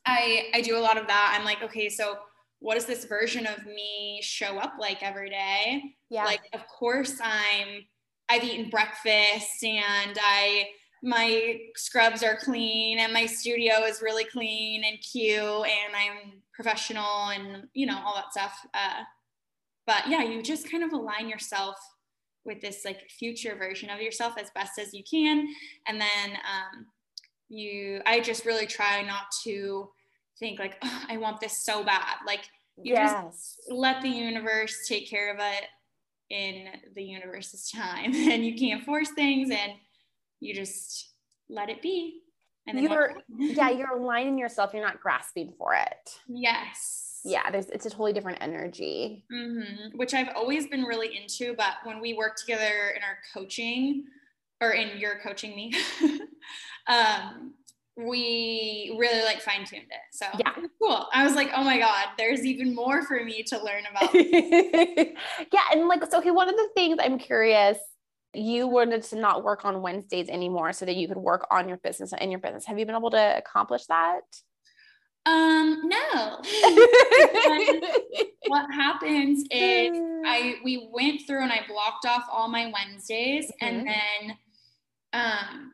I, 0.04 0.48
I 0.54 0.60
do 0.62 0.76
a 0.76 0.80
lot 0.80 0.98
of 0.98 1.06
that. 1.06 1.36
I'm 1.38 1.44
like, 1.44 1.62
okay, 1.62 1.88
so 1.88 2.18
what 2.58 2.74
does 2.74 2.86
this 2.86 3.04
version 3.04 3.46
of 3.46 3.64
me 3.66 4.20
show 4.22 4.58
up 4.58 4.74
like 4.78 5.02
every 5.02 5.30
day? 5.30 5.82
Yeah. 6.10 6.24
like 6.24 6.42
of 6.52 6.66
course 6.68 7.14
i'm 7.24 7.86
i've 8.28 8.44
eaten 8.44 8.68
breakfast 8.68 9.64
and 9.64 10.18
i 10.22 10.68
my 11.02 11.58
scrubs 11.74 12.22
are 12.22 12.36
clean 12.36 12.98
and 12.98 13.14
my 13.14 13.24
studio 13.24 13.82
is 13.84 14.02
really 14.02 14.24
clean 14.24 14.84
and 14.84 14.98
cute 15.00 15.40
and 15.40 15.96
i'm 15.96 16.34
professional 16.54 17.28
and 17.30 17.66
you 17.72 17.86
know 17.86 17.98
all 18.04 18.14
that 18.14 18.30
stuff 18.30 18.54
uh, 18.74 19.02
but 19.86 20.08
yeah 20.08 20.22
you 20.22 20.42
just 20.42 20.70
kind 20.70 20.84
of 20.84 20.92
align 20.92 21.28
yourself 21.28 21.76
with 22.44 22.60
this 22.60 22.84
like 22.84 23.08
future 23.10 23.56
version 23.56 23.90
of 23.90 24.00
yourself 24.00 24.34
as 24.38 24.50
best 24.54 24.78
as 24.78 24.92
you 24.92 25.02
can. 25.08 25.46
And 25.86 26.00
then 26.00 26.30
um, 26.30 26.86
you 27.48 28.00
i 28.06 28.18
just 28.18 28.46
really 28.46 28.66
try 28.66 29.02
not 29.02 29.24
to 29.44 29.90
think 30.38 30.58
like 30.58 30.78
oh, 30.82 31.02
i 31.08 31.16
want 31.18 31.40
this 31.40 31.64
so 31.64 31.84
bad. 31.84 32.16
Like 32.26 32.40
you 32.82 32.96
just 32.96 33.60
let 33.68 34.00
the 34.00 34.08
universe 34.08 34.86
take 34.88 35.08
care 35.08 35.32
of 35.32 35.38
it 35.40 35.64
in 36.30 36.68
the 36.94 37.02
universe's 37.02 37.70
time 37.70 38.14
and 38.14 38.44
you 38.44 38.54
can't 38.56 38.84
force 38.84 39.10
things 39.10 39.50
and 39.50 39.72
you 40.40 40.54
just 40.54 41.10
let 41.50 41.68
it 41.68 41.82
be 41.82 42.20
and 42.66 42.78
then 42.78 42.84
You're- 42.84 43.14
yeah, 43.38 43.70
you're 43.76 43.96
aligning 43.96 44.38
yourself. 44.38 44.70
You're 44.72 44.86
not 44.86 45.00
grasping 45.00 45.52
for 45.58 45.74
it. 45.74 46.10
yes 46.28 47.11
Yeah, 47.24 47.50
there's 47.50 47.66
it's 47.66 47.86
a 47.86 47.90
totally 47.90 48.12
different 48.12 48.38
energy. 48.40 49.24
hmm 49.30 49.96
which 49.96 50.14
i've 50.14 50.30
always 50.34 50.66
been 50.66 50.82
really 50.84 51.16
into 51.16 51.54
but 51.56 51.74
when 51.84 52.00
we 52.00 52.14
work 52.14 52.36
together 52.36 52.92
in 52.96 53.02
our 53.02 53.18
coaching 53.34 54.04
or 54.60 54.70
in 54.72 54.98
your 54.98 55.18
coaching 55.20 55.54
me 55.54 55.72
um 56.88 57.54
we 57.96 58.96
really 58.98 59.22
like 59.22 59.40
fine-tuned 59.42 59.82
it 59.82 60.00
so 60.12 60.26
Yeah. 60.38 60.52
cool 60.80 61.06
i 61.12 61.22
was 61.24 61.34
like 61.34 61.50
oh 61.54 61.62
my 61.62 61.78
god 61.78 62.06
there's 62.16 62.44
even 62.46 62.74
more 62.74 63.02
for 63.02 63.22
me 63.22 63.42
to 63.44 63.62
learn 63.62 63.84
about 63.90 64.14
yeah, 64.14 65.62
and 65.72 65.88
like 65.88 66.02
so 66.10 66.18
okay, 66.18 66.30
one 66.30 66.48
of 66.48 66.56
the 66.56 66.68
things 66.74 66.96
I'm 67.00 67.18
curious 67.18 67.78
you 68.34 68.66
wanted 68.66 69.02
to 69.02 69.16
not 69.16 69.44
work 69.44 69.66
on 69.66 69.82
Wednesdays 69.82 70.30
anymore 70.30 70.72
so 70.72 70.86
that 70.86 70.96
you 70.96 71.06
could 71.06 71.18
work 71.18 71.46
on 71.50 71.68
your 71.68 71.76
business 71.76 72.14
and 72.18 72.30
your 72.30 72.40
business. 72.40 72.64
Have 72.64 72.78
you 72.78 72.86
been 72.86 72.94
able 72.94 73.10
to 73.10 73.36
accomplish 73.36 73.84
that? 73.86 74.22
Um, 75.24 75.82
no. 75.84 76.40
what 78.48 78.70
happens 78.72 79.44
is 79.50 79.98
I 80.26 80.56
we 80.64 80.88
went 80.92 81.22
through 81.26 81.42
and 81.42 81.52
I 81.52 81.60
blocked 81.68 82.06
off 82.06 82.24
all 82.30 82.48
my 82.48 82.72
Wednesdays 82.72 83.46
mm-hmm. 83.46 83.64
and 83.64 83.88
then 83.88 84.36
um 85.12 85.72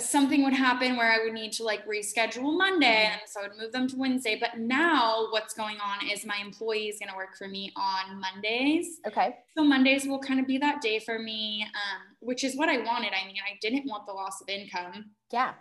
something 0.00 0.42
would 0.42 0.54
happen 0.54 0.96
where 0.96 1.12
I 1.12 1.22
would 1.22 1.34
need 1.34 1.52
to 1.52 1.64
like 1.64 1.86
reschedule 1.86 2.56
Monday 2.56 2.86
mm-hmm. 2.86 3.12
and 3.12 3.22
so 3.26 3.40
I 3.40 3.48
would 3.48 3.58
move 3.58 3.72
them 3.72 3.88
to 3.88 3.96
Wednesday. 3.96 4.38
But 4.40 4.58
now 4.58 5.26
what's 5.30 5.52
going 5.52 5.76
on 5.76 6.08
is 6.08 6.24
my 6.24 6.38
employee 6.42 6.88
is 6.88 6.98
going 6.98 7.10
to 7.10 7.16
work 7.16 7.36
for 7.36 7.48
me 7.48 7.72
on 7.76 8.18
Mondays. 8.18 9.00
Okay. 9.06 9.36
So 9.56 9.64
Mondays 9.64 10.06
will 10.06 10.20
kind 10.20 10.40
of 10.40 10.46
be 10.46 10.56
that 10.58 10.80
day 10.80 10.98
for 10.98 11.18
me, 11.18 11.66
um, 11.74 12.16
which 12.20 12.42
is 12.42 12.56
what 12.56 12.68
I 12.68 12.78
wanted. 12.78 13.12
I 13.12 13.26
mean, 13.26 13.36
I 13.46 13.58
didn't 13.60 13.84
want 13.84 14.06
the 14.06 14.12
loss 14.12 14.40
of 14.40 14.48
income. 14.48 15.10
Yeah. 15.30 15.52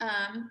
Um, 0.00 0.50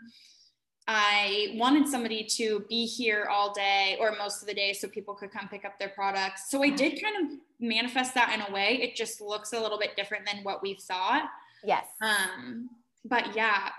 I 0.88 1.54
wanted 1.56 1.88
somebody 1.88 2.24
to 2.24 2.66
be 2.70 2.86
here 2.86 3.28
all 3.30 3.54
day 3.54 3.98
or 4.00 4.16
most 4.18 4.42
of 4.42 4.48
the 4.48 4.54
day 4.54 4.72
so 4.72 4.88
people 4.88 5.14
could 5.14 5.32
come 5.32 5.50
pick 5.50 5.66
up 5.66 5.78
their 5.80 5.90
products. 5.90 6.50
So 6.50 6.64
I 6.64 6.70
did 6.70 7.02
kind 7.02 7.26
of 7.26 7.38
manifest 7.60 8.14
that 8.14 8.34
in 8.34 8.42
a 8.42 8.56
way. 8.56 8.80
It 8.82 8.96
just 8.96 9.20
looks 9.20 9.52
a 9.52 9.60
little 9.60 9.78
bit 9.78 9.98
different 9.98 10.26
than 10.26 10.44
what 10.44 10.64
we 10.64 10.76
thought. 10.76 11.30
Yes. 11.66 11.86
Um, 12.02 12.70
but 13.04 13.36
yeah, 13.36 13.70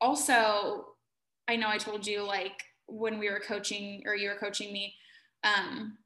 also, 0.00 0.86
I 1.46 1.56
know 1.56 1.68
I 1.68 1.76
told 1.76 2.06
you 2.06 2.22
like 2.22 2.62
when 2.86 3.18
we 3.18 3.28
were 3.28 3.40
coaching 3.40 4.02
or 4.06 4.14
you 4.14 4.30
were 4.30 4.36
coaching 4.36 4.72
me, 4.72 4.94
um, 5.42 5.98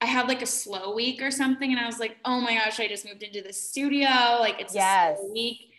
I 0.00 0.06
had 0.06 0.28
like 0.28 0.42
a 0.42 0.46
slow 0.46 0.94
week 0.94 1.22
or 1.22 1.30
something, 1.30 1.70
and 1.70 1.80
I 1.80 1.86
was 1.86 1.98
like, 1.98 2.18
oh 2.24 2.40
my 2.40 2.54
gosh, 2.54 2.78
I 2.78 2.86
just 2.86 3.06
moved 3.06 3.22
into 3.22 3.42
the 3.42 3.52
studio. 3.52 4.08
Like 4.38 4.60
it's 4.60 4.74
yes. 4.74 5.18
a 5.20 5.32
week. 5.32 5.72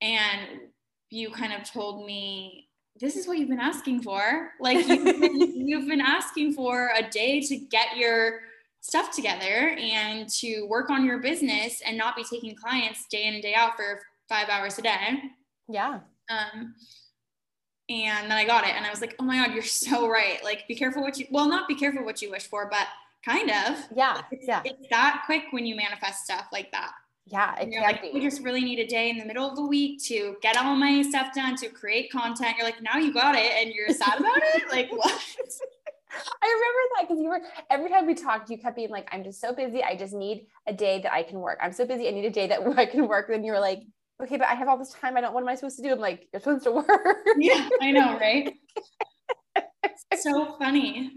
And 0.00 0.60
you 1.08 1.30
kind 1.30 1.52
of 1.52 1.68
told 1.68 2.06
me, 2.06 2.68
this 2.98 3.16
is 3.16 3.26
what 3.26 3.38
you've 3.38 3.48
been 3.48 3.60
asking 3.60 4.02
for. 4.02 4.50
Like 4.60 4.86
you've 4.86 5.04
been, 5.20 5.68
you've 5.68 5.88
been 5.88 6.00
asking 6.00 6.54
for 6.54 6.90
a 6.96 7.08
day 7.08 7.40
to 7.40 7.56
get 7.56 7.96
your 7.96 8.40
stuff 8.80 9.14
together 9.14 9.76
and 9.78 10.28
to 10.28 10.64
work 10.64 10.90
on 10.90 11.04
your 11.04 11.18
business 11.18 11.82
and 11.86 11.96
not 11.96 12.16
be 12.16 12.24
taking 12.24 12.54
clients 12.54 13.06
day 13.08 13.26
in 13.26 13.34
and 13.34 13.42
day 13.42 13.54
out 13.54 13.76
for 13.76 14.00
five 14.28 14.48
hours 14.48 14.78
a 14.78 14.82
day. 14.82 15.18
Yeah. 15.68 16.00
Um, 16.30 16.74
and 17.88 18.30
then 18.30 18.38
I 18.38 18.44
got 18.44 18.64
it, 18.64 18.74
and 18.76 18.86
I 18.86 18.90
was 18.90 19.00
like, 19.00 19.16
"Oh 19.18 19.24
my 19.24 19.44
god, 19.44 19.52
you're 19.52 19.64
so 19.64 20.08
right! 20.08 20.38
Like, 20.44 20.68
be 20.68 20.76
careful 20.76 21.02
what 21.02 21.18
you 21.18 21.26
well, 21.30 21.48
not 21.48 21.66
be 21.66 21.74
careful 21.74 22.04
what 22.04 22.22
you 22.22 22.30
wish 22.30 22.46
for, 22.46 22.68
but 22.70 22.86
kind 23.24 23.50
of. 23.50 23.84
Yeah, 23.94 24.22
it's, 24.30 24.46
yeah. 24.46 24.62
It's 24.64 24.88
that 24.90 25.24
quick 25.26 25.44
when 25.50 25.66
you 25.66 25.74
manifest 25.74 26.24
stuff 26.24 26.46
like 26.52 26.70
that. 26.70 26.92
Yeah, 27.30 27.64
you're 27.64 27.82
like, 27.82 28.02
we 28.12 28.20
just 28.20 28.42
really 28.42 28.60
need 28.60 28.80
a 28.80 28.86
day 28.86 29.08
in 29.08 29.16
the 29.16 29.24
middle 29.24 29.48
of 29.48 29.54
the 29.54 29.64
week 29.64 30.02
to 30.04 30.36
get 30.42 30.56
all 30.56 30.74
my 30.74 31.02
stuff 31.02 31.32
done, 31.32 31.54
to 31.56 31.68
create 31.68 32.10
content. 32.10 32.56
You're 32.56 32.66
like, 32.66 32.82
now 32.82 32.98
you 32.98 33.12
got 33.12 33.36
it, 33.36 33.52
and 33.52 33.72
you're 33.72 33.88
sad 33.90 34.18
about 34.18 34.38
it. 34.38 34.64
Like 34.70 34.90
what? 34.96 35.12
I 36.42 36.46
remember 36.46 36.80
that 36.96 37.02
because 37.02 37.18
you 37.22 37.28
were 37.28 37.40
every 37.70 37.88
time 37.88 38.06
we 38.06 38.14
talked, 38.14 38.50
you 38.50 38.58
kept 38.58 38.74
being 38.74 38.90
like, 38.90 39.08
"I'm 39.12 39.22
just 39.22 39.40
so 39.40 39.54
busy. 39.54 39.82
I 39.82 39.94
just 39.94 40.12
need 40.12 40.46
a 40.66 40.72
day 40.72 41.00
that 41.02 41.12
I 41.12 41.22
can 41.22 41.38
work. 41.38 41.58
I'm 41.62 41.72
so 41.72 41.86
busy. 41.86 42.08
I 42.08 42.10
need 42.10 42.24
a 42.24 42.30
day 42.30 42.48
that 42.48 42.60
I 42.76 42.86
can 42.86 43.06
work." 43.06 43.28
Then 43.28 43.44
you 43.44 43.52
were 43.52 43.60
like, 43.60 43.82
okay, 44.22 44.36
but 44.36 44.48
I 44.48 44.54
have 44.54 44.68
all 44.68 44.78
this 44.78 44.92
time. 44.92 45.16
I 45.16 45.20
don't, 45.20 45.32
what 45.32 45.42
am 45.42 45.48
I 45.48 45.54
supposed 45.54 45.76
to 45.76 45.82
do? 45.82 45.92
I'm 45.92 45.98
like, 45.98 46.28
you're 46.32 46.40
supposed 46.40 46.64
to 46.64 46.72
work. 46.72 47.16
Yeah, 47.36 47.68
I 47.80 47.90
know, 47.90 48.18
right? 48.20 48.52
It's 50.10 50.22
so 50.22 50.56
funny. 50.58 51.12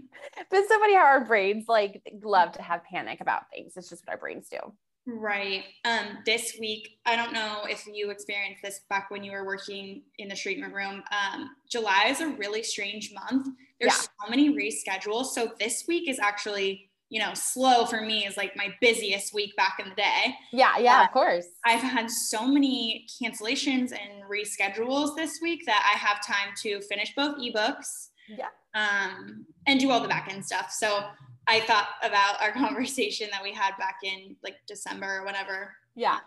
But 0.50 0.68
so 0.68 0.78
funny 0.78 0.94
how 0.94 1.04
our 1.04 1.24
brains 1.24 1.64
like 1.68 2.02
love 2.22 2.52
to 2.52 2.62
have 2.62 2.84
panic 2.84 3.20
about 3.20 3.50
things. 3.50 3.74
It's 3.76 3.90
just 3.90 4.06
what 4.06 4.12
our 4.12 4.18
brains 4.18 4.48
do. 4.48 4.58
Right. 5.06 5.64
Um, 5.84 6.18
this 6.24 6.56
week, 6.58 6.98
I 7.04 7.14
don't 7.14 7.32
know 7.32 7.64
if 7.68 7.86
you 7.86 8.10
experienced 8.10 8.62
this 8.62 8.80
back 8.88 9.10
when 9.10 9.22
you 9.22 9.32
were 9.32 9.44
working 9.44 10.02
in 10.18 10.28
the 10.28 10.34
treatment 10.34 10.72
room. 10.72 11.02
Um, 11.12 11.50
July 11.70 12.06
is 12.08 12.20
a 12.20 12.28
really 12.28 12.62
strange 12.62 13.12
month. 13.12 13.48
There's 13.80 13.92
yeah. 13.92 14.00
so 14.00 14.30
many 14.30 14.54
reschedules. 14.54 15.26
So 15.26 15.52
this 15.58 15.84
week 15.86 16.08
is 16.08 16.18
actually 16.18 16.90
you 17.10 17.20
know, 17.20 17.32
slow 17.34 17.84
for 17.84 18.00
me 18.00 18.26
is 18.26 18.36
like 18.36 18.56
my 18.56 18.74
busiest 18.80 19.32
week 19.32 19.54
back 19.56 19.76
in 19.78 19.88
the 19.88 19.94
day. 19.94 20.34
Yeah, 20.52 20.78
yeah, 20.78 21.00
uh, 21.00 21.04
of 21.04 21.12
course. 21.12 21.46
I've 21.64 21.80
had 21.80 22.10
so 22.10 22.44
many 22.44 23.06
cancellations 23.22 23.92
and 23.92 24.24
reschedules 24.28 25.14
this 25.14 25.38
week 25.40 25.60
that 25.66 25.88
I 25.94 25.96
have 25.96 26.26
time 26.26 26.54
to 26.62 26.80
finish 26.80 27.14
both 27.14 27.36
ebooks. 27.38 28.08
Yeah. 28.28 28.48
Um, 28.74 29.46
and 29.66 29.78
do 29.78 29.92
all 29.92 30.00
the 30.00 30.08
back 30.08 30.32
end 30.32 30.44
stuff. 30.44 30.72
So 30.72 31.04
I 31.46 31.60
thought 31.60 31.88
about 32.02 32.40
our 32.40 32.52
conversation 32.66 33.28
that 33.32 33.42
we 33.42 33.52
had 33.52 33.76
back 33.78 33.98
in 34.02 34.36
like 34.42 34.56
December 34.66 35.20
or 35.20 35.24
whatever. 35.24 35.72
Yeah. 35.94 36.18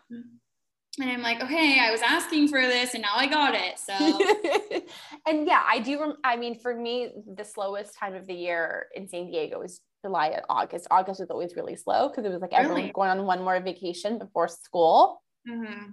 And 0.99 1.11
I'm 1.11 1.21
like, 1.21 1.43
okay, 1.43 1.79
I 1.79 1.91
was 1.91 2.01
asking 2.01 2.47
for 2.47 2.61
this 2.61 2.95
and 2.95 3.03
now 3.03 3.13
I 3.15 3.27
got 3.27 3.53
it. 3.53 3.77
So, 3.77 3.93
and 5.27 5.45
yeah, 5.45 5.63
I 5.67 5.79
do. 5.79 6.15
I 6.23 6.37
mean, 6.37 6.59
for 6.59 6.75
me, 6.75 7.11
the 7.35 7.45
slowest 7.45 7.95
time 7.95 8.15
of 8.15 8.25
the 8.25 8.33
year 8.33 8.87
in 8.95 9.07
San 9.07 9.27
Diego 9.27 9.61
is 9.61 9.81
July 10.03 10.29
and 10.29 10.41
August. 10.49 10.87
August 10.89 11.19
was 11.19 11.29
always 11.29 11.55
really 11.55 11.75
slow 11.75 12.09
because 12.09 12.25
it 12.25 12.29
was 12.29 12.41
like 12.41 12.51
really? 12.51 12.63
everyone 12.63 12.91
going 12.93 13.09
on 13.11 13.25
one 13.25 13.43
more 13.43 13.59
vacation 13.59 14.17
before 14.17 14.47
school. 14.47 15.21
Mm-hmm. 15.47 15.91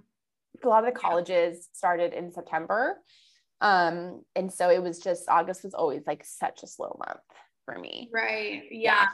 A 0.63 0.67
lot 0.67 0.87
of 0.87 0.91
the 0.91 0.99
colleges 0.99 1.69
started 1.73 2.13
in 2.13 2.31
September. 2.31 2.97
Um, 3.61 4.23
and 4.35 4.51
so 4.51 4.69
it 4.69 4.81
was 4.81 4.99
just 4.99 5.29
August 5.29 5.63
was 5.63 5.75
always 5.75 6.01
like 6.07 6.25
such 6.25 6.63
a 6.63 6.67
slow 6.67 6.99
month 7.05 7.19
for 7.65 7.79
me. 7.79 8.09
Right. 8.13 8.63
Yeah. 8.71 8.93
yeah. 8.93 9.07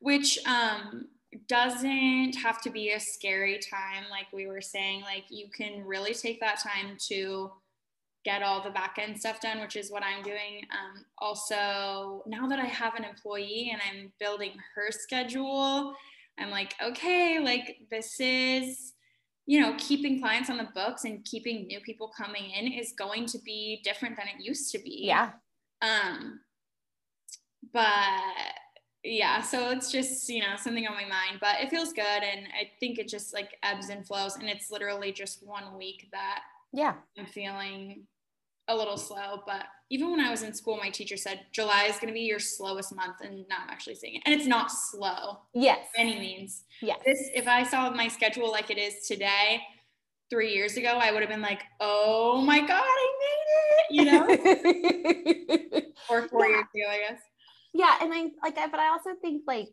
Which 0.00 0.38
um 0.46 1.06
doesn't 1.48 2.34
have 2.34 2.60
to 2.62 2.70
be 2.70 2.90
a 2.90 3.00
scary 3.00 3.58
time, 3.58 4.04
like 4.10 4.26
we 4.32 4.46
were 4.46 4.60
saying. 4.60 5.02
Like 5.02 5.24
you 5.30 5.46
can 5.56 5.84
really 5.84 6.14
take 6.14 6.40
that 6.40 6.60
time 6.60 6.96
to 7.08 7.52
get 8.24 8.42
all 8.42 8.62
the 8.62 8.70
back 8.70 8.98
end 9.00 9.18
stuff 9.18 9.40
done, 9.40 9.60
which 9.60 9.76
is 9.76 9.90
what 9.90 10.02
I'm 10.02 10.22
doing. 10.22 10.62
Um, 10.70 11.04
also, 11.18 12.22
now 12.26 12.46
that 12.48 12.58
I 12.58 12.66
have 12.66 12.94
an 12.94 13.04
employee 13.04 13.70
and 13.72 13.80
I'm 13.82 14.12
building 14.20 14.52
her 14.74 14.90
schedule, 14.90 15.94
I'm 16.38 16.50
like, 16.50 16.74
okay, 16.82 17.40
like 17.40 17.78
this 17.90 18.20
is, 18.20 18.92
you 19.46 19.60
know, 19.60 19.74
keeping 19.78 20.20
clients 20.20 20.50
on 20.50 20.56
the 20.56 20.68
books 20.74 21.04
and 21.04 21.24
keeping 21.24 21.66
new 21.66 21.80
people 21.80 22.12
coming 22.16 22.50
in 22.50 22.72
is 22.72 22.94
going 22.96 23.26
to 23.26 23.38
be 23.40 23.80
different 23.82 24.16
than 24.16 24.26
it 24.28 24.44
used 24.44 24.70
to 24.72 24.78
be. 24.78 25.00
Yeah. 25.02 25.30
Um, 25.80 26.40
but 27.72 28.20
yeah, 29.04 29.40
so 29.40 29.70
it's 29.70 29.90
just, 29.90 30.28
you 30.28 30.40
know, 30.40 30.54
something 30.56 30.86
on 30.86 30.94
my 30.94 31.02
mind, 31.02 31.38
but 31.40 31.60
it 31.60 31.70
feels 31.70 31.92
good. 31.92 32.02
And 32.02 32.46
I 32.58 32.70
think 32.80 32.98
it 32.98 33.08
just 33.08 33.34
like 33.34 33.50
ebbs 33.62 33.88
and 33.88 34.06
flows. 34.06 34.36
And 34.36 34.48
it's 34.48 34.70
literally 34.70 35.12
just 35.12 35.46
one 35.46 35.76
week 35.76 36.08
that 36.12 36.40
yeah 36.74 36.94
i'm 37.18 37.26
feeling 37.26 38.06
a 38.68 38.76
little 38.76 38.96
slow, 38.96 39.42
but 39.46 39.64
even 39.90 40.10
when 40.10 40.20
I 40.20 40.30
was 40.30 40.42
in 40.42 40.54
school, 40.54 40.76
my 40.76 40.90
teacher 40.90 41.16
said 41.16 41.40
July 41.52 41.84
is 41.84 41.96
going 41.96 42.08
to 42.08 42.14
be 42.14 42.20
your 42.20 42.38
slowest 42.38 42.94
month, 42.94 43.16
and 43.22 43.44
now 43.48 43.56
I'm 43.62 43.70
actually 43.70 43.96
seeing 43.96 44.14
it, 44.16 44.22
and 44.24 44.34
it's 44.34 44.46
not 44.46 44.70
slow. 44.70 45.40
Yes, 45.52 45.86
any 45.96 46.18
means. 46.18 46.64
Yes. 46.80 46.98
This, 47.04 47.28
if 47.34 47.48
I 47.48 47.64
saw 47.64 47.90
my 47.90 48.08
schedule 48.08 48.50
like 48.50 48.70
it 48.70 48.78
is 48.78 49.06
today, 49.06 49.60
three 50.30 50.54
years 50.54 50.76
ago, 50.76 50.98
I 51.00 51.12
would 51.12 51.20
have 51.20 51.28
been 51.28 51.42
like, 51.42 51.62
"Oh 51.80 52.40
my 52.40 52.60
god, 52.60 52.84
I 52.86 53.12
made 53.20 53.48
it!" 53.78 53.94
You 53.96 54.04
know, 54.04 55.82
or 56.10 56.28
four 56.28 56.46
yeah. 56.46 56.56
years 56.56 56.66
ago, 56.74 56.84
I 56.88 56.98
guess. 57.08 57.20
Yeah, 57.72 57.96
and 58.00 58.12
I 58.12 58.28
like, 58.42 58.56
that, 58.56 58.70
but 58.70 58.80
I 58.80 58.88
also 58.88 59.10
think 59.20 59.42
like 59.46 59.68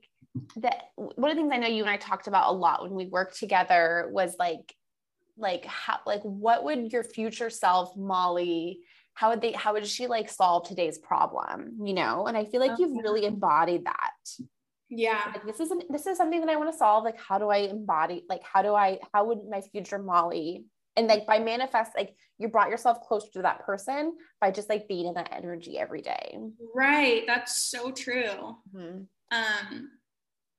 that 0.57 0.83
one 0.95 1.31
of 1.31 1.35
the 1.35 1.41
things 1.41 1.51
I 1.53 1.57
know 1.57 1.67
you 1.67 1.83
and 1.83 1.89
I 1.89 1.97
talked 1.97 2.27
about 2.27 2.49
a 2.49 2.55
lot 2.55 2.83
when 2.83 2.93
we 2.93 3.05
worked 3.05 3.37
together 3.37 4.09
was 4.11 4.35
like 4.39 4.73
like 5.37 5.65
how 5.65 5.99
like 6.05 6.21
what 6.21 6.63
would 6.63 6.91
your 6.91 7.03
future 7.03 7.49
self 7.49 7.95
molly 7.95 8.79
how 9.13 9.29
would 9.29 9.41
they 9.41 9.53
how 9.53 9.73
would 9.73 9.87
she 9.87 10.07
like 10.07 10.29
solve 10.29 10.67
today's 10.67 10.97
problem 10.97 11.77
you 11.83 11.93
know? 11.93 12.27
And 12.27 12.37
i 12.37 12.45
feel 12.45 12.59
like 12.59 12.77
you've 12.77 13.03
really 13.03 13.25
embodied 13.25 13.85
that. 13.85 14.11
Yeah. 14.89 15.21
Like 15.27 15.45
this 15.45 15.59
is 15.59 15.71
this 15.89 16.07
is 16.07 16.17
something 16.17 16.41
that 16.41 16.49
i 16.49 16.55
want 16.55 16.71
to 16.71 16.77
solve 16.77 17.03
like 17.03 17.19
how 17.19 17.37
do 17.37 17.49
i 17.49 17.57
embody 17.57 18.25
like 18.29 18.43
how 18.43 18.61
do 18.61 18.73
i 18.75 18.99
how 19.13 19.25
would 19.25 19.39
my 19.49 19.61
future 19.61 19.99
molly 19.99 20.65
and 20.99 21.07
like 21.07 21.25
by 21.25 21.39
manifest 21.39 21.91
like 21.95 22.13
you 22.37 22.47
brought 22.49 22.69
yourself 22.69 23.01
closer 23.01 23.31
to 23.31 23.41
that 23.41 23.65
person 23.65 24.13
by 24.41 24.51
just 24.51 24.69
like 24.69 24.87
being 24.87 25.07
in 25.07 25.13
that 25.13 25.33
energy 25.33 25.79
every 25.79 26.01
day 26.01 26.37
right 26.75 27.23
that's 27.25 27.71
so 27.71 27.91
true 27.91 28.57
mm-hmm. 28.75 29.01
um 29.31 29.89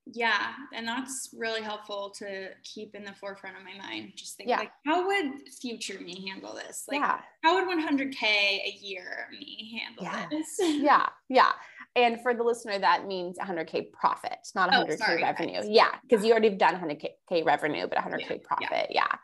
yeah 0.07 0.55
and 0.75 0.89
that's 0.89 1.29
really 1.37 1.63
helpful 1.63 2.13
to 2.17 2.49
keep 2.65 2.95
in 2.95 3.05
the 3.05 3.13
forefront 3.13 3.57
of 3.57 3.63
my 3.63 3.77
mind 3.87 4.13
just 4.17 4.37
think 4.37 4.49
yeah. 4.49 4.59
like 4.59 4.73
how 4.87 5.07
would 5.07 5.33
future 5.61 6.01
me 6.01 6.27
handle 6.27 6.55
this 6.55 6.85
like 6.89 7.01
yeah. 7.01 7.21
how 7.45 7.55
would 7.55 7.79
100k 7.79 8.25
a 8.25 8.79
year 8.81 9.29
me 9.31 9.79
handle 9.79 10.03
yeah. 10.03 10.27
this 10.31 10.57
yeah 10.61 11.07
yeah 11.29 11.53
and 11.97 12.21
for 12.21 12.35
the 12.35 12.43
listener 12.43 12.79
that 12.79 13.07
means 13.07 13.37
100k 13.39 13.93
profit 13.93 14.39
not 14.55 14.71
100k 14.71 15.01
oh, 15.09 15.23
revenue. 15.23 15.61
Yeah 15.65 15.91
because 16.09 16.25
you 16.25 16.33
already 16.33 16.51
have 16.51 16.59
done 16.59 16.75
100k 16.77 17.45
revenue 17.45 17.87
but 17.89 17.99
100k 17.99 18.31
yeah. 18.31 18.37
profit. 18.45 18.87
Yeah. 18.91 19.15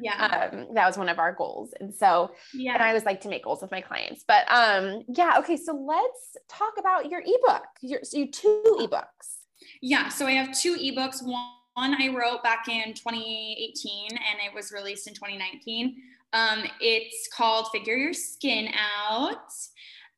Yeah. 0.00 0.48
Um, 0.52 0.74
that 0.74 0.86
was 0.86 0.98
one 0.98 1.08
of 1.08 1.18
our 1.18 1.32
goals. 1.32 1.72
And 1.78 1.94
so 1.94 2.32
yeah. 2.52 2.74
And 2.74 2.82
i 2.82 2.88
always 2.88 3.04
like 3.04 3.20
to 3.22 3.28
make 3.28 3.44
goals 3.44 3.62
with 3.62 3.70
my 3.70 3.80
clients. 3.80 4.24
But 4.26 4.50
um 4.50 5.02
yeah 5.08 5.36
okay 5.38 5.56
so 5.56 5.72
let's 5.72 6.36
talk 6.48 6.74
about 6.78 7.10
your 7.10 7.20
ebook 7.20 7.64
your 7.82 8.00
so 8.02 8.18
you 8.18 8.30
two 8.30 8.62
ebooks. 8.80 9.44
Yeah, 9.80 10.08
so 10.08 10.26
I 10.26 10.32
have 10.32 10.58
two 10.58 10.76
ebooks. 10.76 11.22
One 11.22 11.44
I 11.76 12.14
wrote 12.14 12.42
back 12.42 12.68
in 12.68 12.94
2018 12.94 14.10
and 14.10 14.38
it 14.46 14.54
was 14.54 14.72
released 14.72 15.08
in 15.08 15.14
2019. 15.14 15.96
Um, 16.32 16.64
it's 16.80 17.28
called 17.34 17.68
Figure 17.72 17.96
Your 17.96 18.12
Skin 18.12 18.68
Out. 18.74 19.52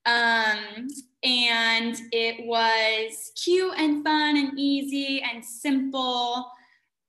Um, 0.06 0.88
and 1.24 1.96
it 2.12 2.46
was 2.46 3.32
cute 3.42 3.74
and 3.76 4.04
fun 4.04 4.36
and 4.36 4.58
easy 4.58 5.20
and 5.22 5.44
simple. 5.44 6.50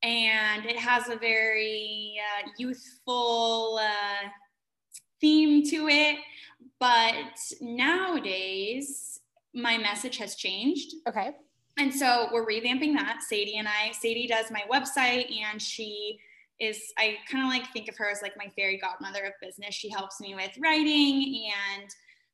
And 0.02 0.66
it 0.66 0.78
has 0.78 1.10
a 1.10 1.16
very 1.16 2.20
uh, 2.20 2.50
youthful 2.58 3.80
uh, 3.82 4.28
theme 5.22 5.64
to 5.70 5.88
it. 5.88 6.18
But 6.80 7.38
nowadays, 7.62 9.20
my 9.54 9.78
message 9.78 10.18
has 10.18 10.36
changed. 10.36 10.96
Okay. 11.08 11.32
And 11.78 11.94
so 11.94 12.30
we're 12.32 12.46
revamping 12.46 12.94
that. 12.94 13.22
Sadie 13.22 13.58
and 13.58 13.68
I, 13.68 13.92
Sadie 13.92 14.28
does 14.28 14.50
my 14.50 14.64
website 14.72 15.32
and 15.32 15.62
she 15.62 16.20
is, 16.60 16.92
I 16.98 17.18
kind 17.30 17.44
of 17.44 17.52
like 17.52 17.72
think 17.72 17.88
of 17.88 17.96
her 17.98 18.10
as 18.10 18.24
like 18.24 18.36
my 18.36 18.52
fairy 18.56 18.80
godmother 18.80 19.24
of 19.26 19.34
business. 19.42 19.76
She 19.76 19.90
helps 19.90 20.20
me 20.20 20.34
with 20.34 20.52
writing 20.60 21.52
and 21.78 21.90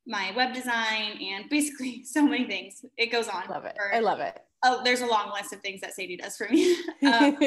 my 0.06 0.32
web 0.36 0.54
design 0.54 1.18
and 1.22 1.50
basically 1.50 2.04
so 2.06 2.26
many 2.26 2.46
things. 2.46 2.84
It 2.98 3.12
goes 3.12 3.28
on. 3.28 3.44
Love 3.50 3.66
it. 3.66 3.76
For, 3.76 3.94
I 3.94 4.00
love 4.00 4.20
it. 4.20 4.40
Oh, 4.64 4.82
there's 4.84 5.02
a 5.02 5.06
long 5.06 5.32
list 5.34 5.54
of 5.54 5.62
things 5.62 5.82
that 5.82 5.94
Sadie 5.94 6.18
does 6.18 6.38
for 6.38 6.48
me. 6.50 6.78
um, 7.06 7.38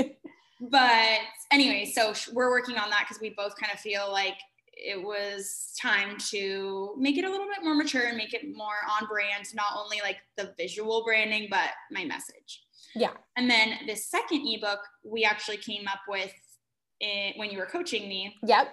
but 0.61 1.19
anyway, 1.53 1.91
so 1.95 2.13
we're 2.33 2.51
working 2.51 2.77
on 2.79 2.91
that 2.91 3.05
because 3.07 3.21
we 3.21 3.31
both 3.31 3.55
kind 3.57 3.73
of 3.73 3.81
feel 3.81 4.11
like 4.11 4.37
it 4.73 5.03
was 5.03 5.73
time 5.81 6.19
to 6.19 6.95
make 6.99 7.17
it 7.17 7.25
a 7.25 7.31
little 7.31 7.47
bit 7.47 7.65
more 7.65 7.75
mature 7.75 8.07
and 8.09 8.17
make 8.17 8.35
it 8.35 8.43
more 8.55 8.75
on 9.01 9.07
brand, 9.09 9.47
not 9.55 9.69
only 9.75 10.01
like 10.03 10.19
the 10.37 10.53
visual 10.59 11.03
branding, 11.05 11.49
but 11.51 11.71
my 11.91 12.05
message. 12.05 12.63
Yeah. 12.95 13.13
And 13.37 13.49
then 13.49 13.75
the 13.87 13.95
second 13.95 14.47
ebook 14.47 14.81
we 15.05 15.25
actually 15.25 15.57
came 15.59 15.89
up 15.89 16.01
with 16.09 16.33
it, 17.01 17.39
when 17.39 17.51
you 17.51 17.59
were 17.59 17.67
coaching 17.67 18.09
me. 18.09 18.35
Yep. 18.43 18.69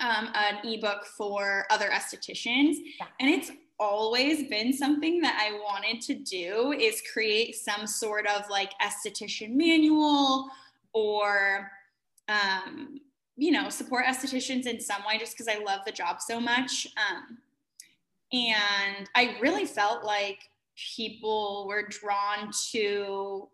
Um, 0.00 0.30
an 0.34 0.58
ebook 0.64 1.06
for 1.06 1.64
other 1.70 1.88
estheticians. 1.88 2.76
Yeah. 2.98 3.06
And 3.18 3.30
it's 3.30 3.50
always 3.78 4.48
been 4.48 4.72
something 4.72 5.20
that 5.20 5.38
I 5.40 5.58
wanted 5.58 6.00
to 6.02 6.14
do 6.14 6.72
is 6.72 7.02
create 7.12 7.54
some 7.56 7.86
sort 7.86 8.26
of 8.26 8.48
like 8.50 8.72
esthetician 8.80 9.54
manual 9.54 10.50
or 10.92 11.70
um, 12.28 13.00
you 13.36 13.50
know, 13.50 13.68
support 13.68 14.06
estheticians 14.06 14.66
in 14.66 14.80
some 14.80 15.02
way 15.06 15.18
just 15.18 15.32
because 15.32 15.48
I 15.48 15.62
love 15.62 15.80
the 15.84 15.92
job 15.92 16.20
so 16.20 16.40
much. 16.40 16.88
Um, 16.96 17.38
and 18.32 19.08
I 19.14 19.36
really 19.40 19.66
felt 19.66 20.04
like 20.04 20.38
people 20.96 21.66
were 21.68 21.86
drawn 21.88 22.50
to 22.72 23.48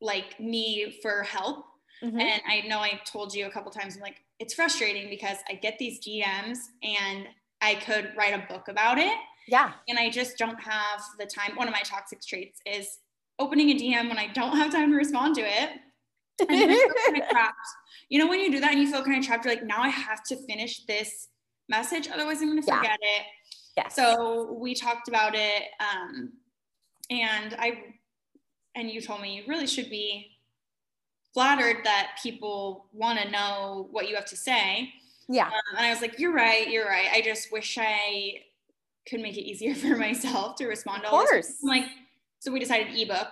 like 0.00 0.38
me 0.38 0.98
for 1.02 1.22
help. 1.22 1.64
Mm-hmm. 2.02 2.18
And 2.18 2.42
I 2.48 2.66
know 2.66 2.78
I 2.78 3.00
told 3.04 3.34
you 3.34 3.46
a 3.46 3.50
couple 3.50 3.70
times, 3.70 3.96
I'm 3.96 4.02
like, 4.02 4.22
it's 4.38 4.54
frustrating 4.54 5.10
because 5.10 5.38
I 5.48 5.54
get 5.54 5.78
these 5.78 6.00
DMs 6.00 6.58
and 6.82 7.26
I 7.60 7.74
could 7.74 8.12
write 8.16 8.32
a 8.32 8.52
book 8.52 8.68
about 8.68 8.98
it. 8.98 9.16
Yeah. 9.46 9.72
And 9.88 9.98
I 9.98 10.10
just 10.10 10.38
don't 10.38 10.60
have 10.60 11.02
the 11.18 11.26
time. 11.26 11.56
One 11.56 11.68
of 11.68 11.72
my 11.72 11.82
toxic 11.82 12.22
traits 12.22 12.60
is 12.64 12.98
opening 13.38 13.70
a 13.70 13.74
DM 13.74 14.08
when 14.08 14.18
I 14.18 14.28
don't 14.28 14.56
have 14.56 14.72
time 14.72 14.90
to 14.90 14.96
respond 14.96 15.34
to 15.36 15.42
it 15.42 15.70
kind 16.48 17.22
of 17.22 17.28
trapped. 17.28 17.56
You 18.08 18.18
know, 18.18 18.28
when 18.28 18.40
you 18.40 18.50
do 18.50 18.60
that 18.60 18.72
and 18.72 18.80
you 18.80 18.90
feel 18.90 19.02
kind 19.04 19.18
of 19.18 19.26
trapped, 19.26 19.44
you're 19.44 19.54
like, 19.54 19.64
now 19.64 19.82
I 19.82 19.88
have 19.88 20.22
to 20.24 20.36
finish 20.36 20.84
this 20.86 21.28
message, 21.68 22.08
otherwise 22.12 22.40
I'm 22.40 22.48
going 22.48 22.62
to 22.62 22.66
forget 22.66 22.98
yeah. 23.02 23.18
it. 23.18 23.22
Yes. 23.76 23.94
So 23.94 24.52
we 24.52 24.74
talked 24.74 25.08
about 25.08 25.34
it, 25.34 25.62
um, 25.80 26.32
and 27.10 27.54
I, 27.58 27.94
and 28.74 28.90
you 28.90 29.00
told 29.00 29.20
me 29.20 29.36
you 29.36 29.44
really 29.46 29.66
should 29.66 29.88
be 29.90 30.29
flattered 31.32 31.78
that 31.84 32.18
people 32.22 32.86
want 32.92 33.18
to 33.18 33.30
know 33.30 33.88
what 33.90 34.08
you 34.08 34.14
have 34.16 34.26
to 34.26 34.36
say. 34.36 34.92
Yeah. 35.28 35.46
Um, 35.46 35.76
and 35.76 35.86
I 35.86 35.90
was 35.90 36.00
like, 36.00 36.18
you're 36.18 36.32
right, 36.32 36.68
you're 36.68 36.86
right. 36.86 37.08
I 37.12 37.20
just 37.20 37.52
wish 37.52 37.78
I 37.80 38.42
could 39.08 39.20
make 39.20 39.36
it 39.36 39.42
easier 39.42 39.74
for 39.76 39.96
myself 39.96 40.56
to 40.56 40.66
respond 40.66 41.04
to 41.04 41.08
all 41.08 41.22
of 41.22 41.28
course. 41.28 41.46
this. 41.46 41.58
I'm 41.62 41.68
like, 41.68 41.84
so 42.40 42.50
we 42.50 42.58
decided 42.58 42.88
ebook 42.98 43.28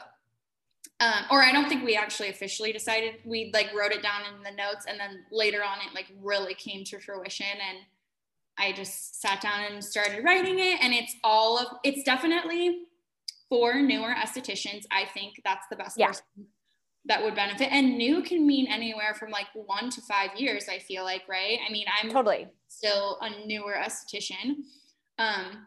um, 1.00 1.24
or 1.30 1.42
I 1.42 1.52
don't 1.52 1.68
think 1.68 1.84
we 1.84 1.96
actually 1.96 2.28
officially 2.28 2.72
decided. 2.72 3.16
We 3.24 3.50
like 3.54 3.72
wrote 3.74 3.92
it 3.92 4.02
down 4.02 4.22
in 4.34 4.42
the 4.42 4.50
notes, 4.50 4.86
and 4.88 4.98
then 4.98 5.24
later 5.30 5.62
on, 5.62 5.78
it 5.78 5.94
like 5.94 6.06
really 6.20 6.54
came 6.54 6.84
to 6.84 6.98
fruition. 6.98 7.46
And 7.46 7.78
I 8.58 8.72
just 8.72 9.20
sat 9.20 9.40
down 9.40 9.60
and 9.70 9.84
started 9.84 10.24
writing 10.24 10.58
it. 10.58 10.82
And 10.82 10.92
it's 10.92 11.14
all 11.22 11.58
of 11.58 11.66
it's 11.84 12.02
definitely 12.02 12.86
for 13.48 13.74
newer 13.76 14.12
estheticians. 14.12 14.86
I 14.90 15.04
think 15.04 15.40
that's 15.44 15.66
the 15.70 15.76
best 15.76 15.96
yeah. 15.96 16.08
person 16.08 16.24
that 17.08 17.22
would 17.22 17.34
benefit. 17.34 17.72
And 17.72 17.96
new 17.96 18.22
can 18.22 18.46
mean 18.46 18.66
anywhere 18.68 19.14
from 19.14 19.30
like 19.30 19.46
one 19.54 19.90
to 19.90 20.00
five 20.02 20.30
years. 20.36 20.68
I 20.68 20.78
feel 20.78 21.04
like, 21.04 21.22
right? 21.28 21.58
I 21.66 21.72
mean, 21.72 21.86
I'm 22.00 22.10
totally 22.10 22.48
still 22.68 23.18
a 23.20 23.46
newer 23.46 23.74
esthetician. 23.74 24.56
Um, 25.18 25.66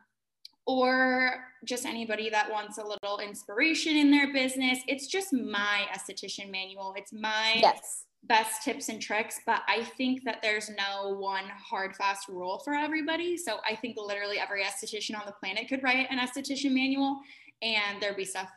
or 0.68 1.44
just 1.66 1.86
anybody 1.86 2.30
that 2.30 2.50
wants 2.50 2.78
a 2.78 2.84
little 2.84 3.20
inspiration 3.20 3.98
in 3.98 4.12
their 4.12 4.32
business. 4.32 4.80
It's 4.88 5.08
just 5.08 5.34
my 5.34 5.88
esthetician 5.92 6.52
manual. 6.52 6.94
It's 6.96 7.12
my 7.12 7.58
yes. 7.60 8.06
best 8.24 8.64
tips 8.64 8.88
and 8.88 9.02
tricks, 9.02 9.40
but 9.46 9.64
I 9.68 9.84
think 9.84 10.24
that 10.26 10.42
there's 10.44 10.70
no 10.70 11.16
one 11.16 11.46
hard 11.58 11.96
fast 11.96 12.28
rule 12.30 12.62
for 12.64 12.74
everybody. 12.76 13.36
So 13.38 13.58
I 13.68 13.76
think 13.76 13.98
literally 13.98 14.40
every 14.40 14.64
esthetician 14.64 15.20
on 15.20 15.26
the 15.26 15.34
planet 15.34 15.68
could 15.68 15.84
write 15.84 16.08
an 16.10 16.20
esthetician 16.20 16.72
manual 16.72 17.20
and 17.62 18.00
there'd 18.00 18.16
be 18.16 18.26
stuff 18.26 18.50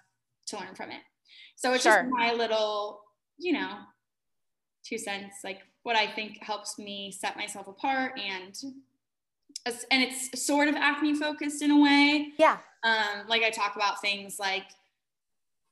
to 0.47 0.59
learn 0.59 0.75
from 0.75 0.91
it. 0.91 1.01
So 1.57 1.73
it's 1.73 1.85
sure. 1.85 2.03
just 2.03 2.09
my 2.11 2.33
little, 2.33 3.01
you 3.39 3.53
know, 3.53 3.79
two 4.85 4.99
cents, 4.99 5.37
like 5.45 5.61
what 5.83 5.97
I 5.97 6.07
think 6.07 6.43
helps 6.43 6.79
me 6.79 7.13
set 7.13 7.37
myself 7.37 7.69
apart 7.69 8.19
and 8.19 8.55
and 9.91 10.03
it's 10.03 10.45
sort 10.45 10.69
of 10.69 10.75
acne 10.75 11.15
focused 11.15 11.63
in 11.63 11.71
a 11.71 11.81
way. 11.81 12.33
Yeah. 12.39 12.59
Um, 12.83 13.27
like 13.29 13.43
I 13.43 13.51
talk 13.51 13.77
about 13.77 14.01
things 14.03 14.39
like 14.39 14.67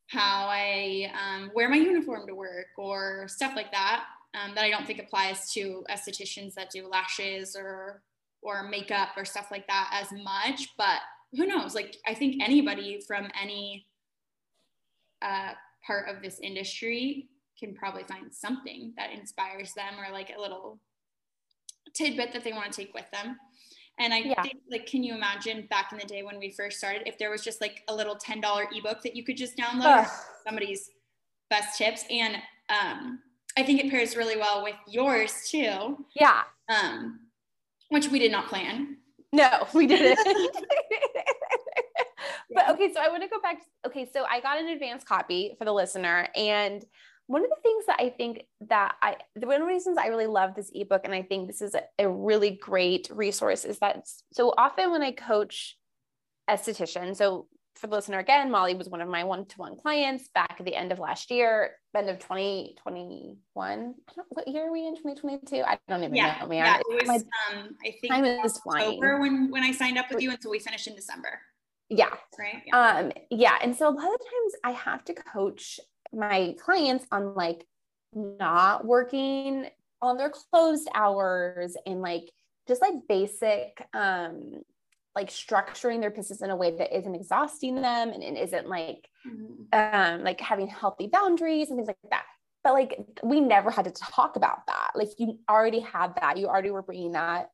how 0.06 0.46
I 0.48 1.10
um, 1.12 1.50
wear 1.54 1.68
my 1.68 1.76
uniform 1.76 2.26
to 2.26 2.34
work 2.34 2.68
or 2.78 3.26
stuff 3.28 3.52
like 3.54 3.70
that 3.72 4.04
um, 4.34 4.54
that 4.54 4.64
I 4.64 4.70
don't 4.70 4.86
think 4.86 4.98
applies 4.98 5.52
to 5.52 5.84
estheticians 5.90 6.54
that 6.54 6.70
do 6.70 6.86
lashes 6.86 7.56
or 7.56 8.02
or 8.42 8.64
makeup 8.68 9.10
or 9.16 9.24
stuff 9.24 9.48
like 9.50 9.66
that 9.68 9.90
as 9.92 10.10
much. 10.12 10.68
But 10.76 11.00
who 11.32 11.46
knows? 11.46 11.74
Like 11.74 11.96
I 12.06 12.14
think 12.14 12.42
anybody 12.42 13.00
from 13.06 13.28
any 13.40 13.86
uh, 15.22 15.52
part 15.86 16.08
of 16.08 16.22
this 16.22 16.38
industry 16.40 17.28
can 17.58 17.74
probably 17.74 18.04
find 18.04 18.32
something 18.32 18.92
that 18.96 19.12
inspires 19.12 19.72
them 19.74 19.94
or 19.98 20.12
like 20.12 20.32
a 20.36 20.40
little 20.40 20.80
tidbit 21.94 22.32
that 22.32 22.44
they 22.44 22.52
want 22.52 22.72
to 22.72 22.84
take 22.84 22.94
with 22.94 23.10
them. 23.12 23.36
And 23.98 24.14
I 24.14 24.18
yeah. 24.18 24.42
think, 24.42 24.56
like, 24.70 24.86
can 24.86 25.02
you 25.02 25.14
imagine 25.14 25.66
back 25.68 25.92
in 25.92 25.98
the 25.98 26.06
day 26.06 26.22
when 26.22 26.38
we 26.38 26.50
first 26.50 26.78
started, 26.78 27.02
if 27.06 27.18
there 27.18 27.30
was 27.30 27.42
just 27.42 27.60
like 27.60 27.82
a 27.88 27.94
little 27.94 28.16
$10 28.16 28.42
ebook 28.74 29.02
that 29.02 29.14
you 29.14 29.22
could 29.22 29.36
just 29.36 29.56
download 29.56 30.08
somebody's 30.44 30.90
best 31.50 31.76
tips? 31.76 32.04
And 32.10 32.36
um, 32.70 33.20
I 33.56 33.62
think 33.62 33.84
it 33.84 33.90
pairs 33.90 34.16
really 34.16 34.36
well 34.36 34.62
with 34.62 34.76
yours 34.88 35.46
too. 35.50 36.04
Yeah. 36.16 36.42
Um, 36.68 37.20
which 37.90 38.08
we 38.08 38.18
did 38.18 38.32
not 38.32 38.48
plan. 38.48 38.96
No, 39.32 39.66
we 39.74 39.86
didn't. 39.86 40.18
but 42.54 42.70
okay, 42.70 42.92
so 42.92 43.00
I 43.00 43.08
want 43.08 43.22
to 43.22 43.28
go 43.28 43.40
back. 43.40 43.58
To, 43.58 43.88
okay, 43.88 44.08
so 44.12 44.24
I 44.24 44.40
got 44.40 44.58
an 44.58 44.68
advance 44.68 45.04
copy 45.04 45.54
for 45.58 45.64
the 45.64 45.72
listener, 45.72 46.28
and 46.34 46.84
one 47.26 47.42
of 47.42 47.50
the 47.50 47.62
things 47.62 47.86
that 47.86 47.96
I 47.98 48.10
think 48.10 48.44
that 48.68 48.94
I, 49.00 49.16
the 49.36 49.46
one 49.46 49.56
of 49.56 49.62
the 49.62 49.66
reasons 49.66 49.98
I 49.98 50.08
really 50.08 50.26
love 50.26 50.54
this 50.54 50.70
ebook, 50.74 51.02
and 51.04 51.14
I 51.14 51.22
think 51.22 51.46
this 51.46 51.62
is 51.62 51.74
a, 51.74 51.82
a 51.98 52.08
really 52.08 52.50
great 52.50 53.08
resource, 53.12 53.64
is 53.64 53.78
that 53.78 54.06
so 54.32 54.52
often 54.56 54.90
when 54.90 55.02
I 55.02 55.12
coach 55.12 55.78
estheticians, 56.50 57.16
so 57.16 57.46
for 57.76 57.86
the 57.86 57.96
listener 57.96 58.18
again, 58.18 58.50
Molly 58.50 58.74
was 58.74 58.88
one 58.88 59.00
of 59.00 59.08
my 59.08 59.24
one-to-one 59.24 59.76
clients 59.76 60.28
back 60.34 60.56
at 60.58 60.66
the 60.66 60.74
end 60.74 60.92
of 60.92 60.98
last 60.98 61.30
year, 61.30 61.72
end 61.96 62.10
of 62.10 62.18
2021. 62.18 63.94
what 64.28 64.48
year 64.48 64.68
are 64.68 64.72
we 64.72 64.86
in? 64.86 64.94
2022? 64.94 65.62
I 65.66 65.78
don't 65.88 66.02
even 66.02 66.14
yeah, 66.14 66.38
know. 66.40 66.48
Man. 66.48 66.64
Yeah, 66.64 66.80
it 66.80 67.08
was. 67.08 67.24
um, 67.52 67.76
I 67.84 67.94
think 68.00 68.44
is 68.44 68.58
flying. 68.58 68.98
October 68.98 69.20
when 69.20 69.50
when 69.50 69.62
I 69.62 69.72
signed 69.72 69.98
up 69.98 70.10
with 70.10 70.22
you, 70.22 70.30
and 70.30 70.38
so 70.40 70.50
we 70.50 70.58
finished 70.58 70.86
in 70.86 70.94
December. 70.94 71.40
Yeah. 71.92 72.14
Right. 72.38 72.62
Yeah. 72.66 72.96
Um. 72.96 73.12
Yeah, 73.30 73.58
and 73.62 73.76
so 73.76 73.88
a 73.88 73.90
lot 73.90 74.04
of 74.04 74.20
times 74.20 74.54
I 74.64 74.70
have 74.72 75.04
to 75.04 75.14
coach 75.14 75.78
my 76.12 76.54
clients 76.58 77.06
on 77.12 77.34
like 77.34 77.66
not 78.14 78.84
working 78.84 79.66
on 80.00 80.16
their 80.16 80.30
closed 80.30 80.88
hours 80.94 81.76
and 81.86 82.00
like 82.00 82.30
just 82.68 82.82
like 82.82 82.94
basic 83.08 83.86
um 83.94 84.62
like 85.14 85.28
structuring 85.28 86.00
their 86.00 86.10
business 86.10 86.42
in 86.42 86.50
a 86.50 86.56
way 86.56 86.76
that 86.76 86.96
isn't 86.96 87.14
exhausting 87.14 87.76
them 87.76 88.10
and, 88.10 88.22
and 88.22 88.36
isn't 88.36 88.68
like 88.68 89.08
mm-hmm. 89.26 89.62
um 89.72 90.22
like 90.22 90.40
having 90.40 90.66
healthy 90.66 91.06
boundaries 91.06 91.70
and 91.70 91.78
things 91.78 91.88
like 91.88 91.96
that 92.10 92.24
but 92.64 92.72
like 92.72 92.98
we 93.22 93.40
never 93.40 93.70
had 93.70 93.84
to 93.84 93.90
talk 93.92 94.36
about 94.36 94.66
that 94.66 94.90
like 94.94 95.08
you 95.18 95.38
already 95.48 95.80
had 95.80 96.14
that 96.20 96.36
you 96.36 96.46
already 96.46 96.70
were 96.70 96.82
bringing 96.82 97.12
that 97.12 97.50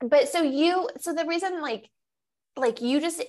but 0.00 0.28
so 0.28 0.42
you 0.42 0.88
so 0.98 1.14
the 1.14 1.26
reason 1.26 1.60
like 1.60 1.88
like 2.56 2.80
you 2.80 3.00
just 3.00 3.22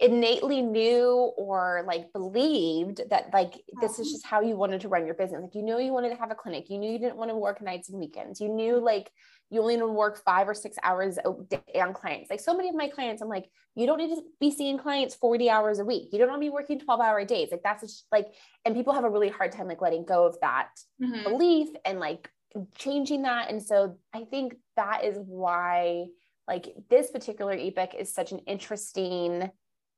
innately 0.00 0.62
knew 0.62 1.32
or 1.36 1.84
like 1.86 2.12
believed 2.12 3.02
that 3.10 3.28
like 3.34 3.62
this 3.80 3.98
is 3.98 4.10
just 4.10 4.26
how 4.26 4.40
you 4.40 4.56
wanted 4.56 4.80
to 4.80 4.88
run 4.88 5.04
your 5.04 5.14
business. 5.14 5.42
Like 5.42 5.54
you 5.54 5.62
knew 5.62 5.78
you 5.78 5.92
wanted 5.92 6.08
to 6.10 6.16
have 6.16 6.30
a 6.30 6.34
clinic. 6.34 6.70
You 6.70 6.78
knew 6.78 6.90
you 6.90 6.98
didn't 6.98 7.16
want 7.16 7.30
to 7.30 7.36
work 7.36 7.60
nights 7.60 7.90
and 7.90 7.98
weekends. 7.98 8.40
You 8.40 8.48
knew 8.48 8.78
like 8.78 9.10
you 9.50 9.60
only 9.60 9.76
to 9.76 9.86
work 9.86 10.22
five 10.24 10.48
or 10.48 10.54
six 10.54 10.76
hours 10.82 11.18
a 11.18 11.32
day 11.48 11.80
on 11.80 11.92
clients. 11.92 12.30
Like 12.30 12.40
so 12.40 12.56
many 12.56 12.68
of 12.68 12.74
my 12.76 12.88
clients, 12.88 13.20
I'm 13.20 13.28
like, 13.28 13.50
you 13.74 13.84
don't 13.84 13.98
need 13.98 14.14
to 14.14 14.22
be 14.40 14.50
seeing 14.50 14.78
clients 14.78 15.16
40 15.16 15.50
hours 15.50 15.80
a 15.80 15.84
week. 15.84 16.08
You 16.12 16.18
don't 16.18 16.28
want 16.28 16.40
to 16.40 16.46
be 16.46 16.50
working 16.50 16.78
12 16.78 17.00
hour 17.00 17.24
days. 17.24 17.48
Like 17.50 17.62
that's 17.62 17.82
just, 17.82 18.06
like, 18.12 18.28
and 18.64 18.76
people 18.76 18.94
have 18.94 19.04
a 19.04 19.10
really 19.10 19.28
hard 19.28 19.52
time 19.52 19.66
like 19.66 19.82
letting 19.82 20.04
go 20.04 20.24
of 20.24 20.38
that 20.40 20.68
mm-hmm. 21.02 21.24
belief 21.24 21.68
and 21.84 21.98
like 21.98 22.30
changing 22.76 23.22
that. 23.22 23.50
And 23.50 23.60
so 23.60 23.98
I 24.14 24.24
think 24.24 24.54
that 24.76 25.04
is 25.04 25.18
why 25.18 26.06
like 26.46 26.68
this 26.88 27.10
particular 27.10 27.52
ebook 27.52 27.94
is 27.94 28.14
such 28.14 28.32
an 28.32 28.38
interesting 28.46 29.50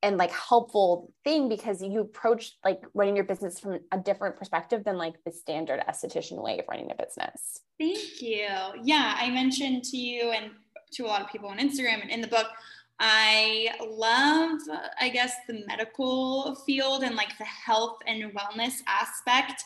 and 0.02 0.16
like 0.16 0.32
helpful 0.32 1.12
thing 1.22 1.48
because 1.48 1.80
you 1.80 2.00
approach 2.00 2.52
like 2.64 2.82
running 2.92 3.14
your 3.14 3.24
business 3.24 3.60
from 3.60 3.78
a 3.92 3.98
different 3.98 4.36
perspective 4.36 4.82
than 4.84 4.98
like 4.98 5.14
the 5.24 5.30
standard 5.30 5.82
esthetician 5.88 6.42
way 6.42 6.58
of 6.58 6.64
running 6.68 6.90
a 6.90 6.94
business. 6.94 7.60
Thank 7.78 8.20
you. 8.20 8.48
Yeah, 8.82 9.14
I 9.16 9.30
mentioned 9.30 9.84
to 9.84 9.96
you 9.96 10.30
and 10.30 10.50
to 10.94 11.04
a 11.04 11.06
lot 11.06 11.22
of 11.22 11.28
people 11.28 11.48
on 11.48 11.58
Instagram 11.58 12.02
and 12.02 12.10
in 12.10 12.20
the 12.20 12.26
book, 12.26 12.48
I 12.98 13.70
love, 13.88 14.60
I 15.00 15.08
guess, 15.08 15.32
the 15.48 15.64
medical 15.66 16.56
field 16.66 17.02
and 17.02 17.16
like 17.16 17.38
the 17.38 17.44
health 17.44 17.98
and 18.06 18.32
wellness 18.34 18.74
aspect 18.86 19.64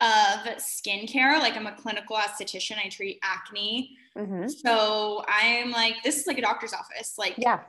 of 0.00 0.56
skincare. 0.58 1.38
Like 1.38 1.56
I'm 1.56 1.66
a 1.66 1.76
clinical 1.76 2.16
esthetician, 2.16 2.76
I 2.84 2.88
treat 2.88 3.18
acne. 3.22 3.96
Mm-hmm. 4.16 4.48
So 4.48 5.24
I'm 5.28 5.70
like, 5.70 6.02
this 6.04 6.18
is 6.18 6.26
like 6.26 6.38
a 6.38 6.42
doctor's 6.42 6.72
office. 6.72 7.14
Like, 7.18 7.34
yeah 7.38 7.60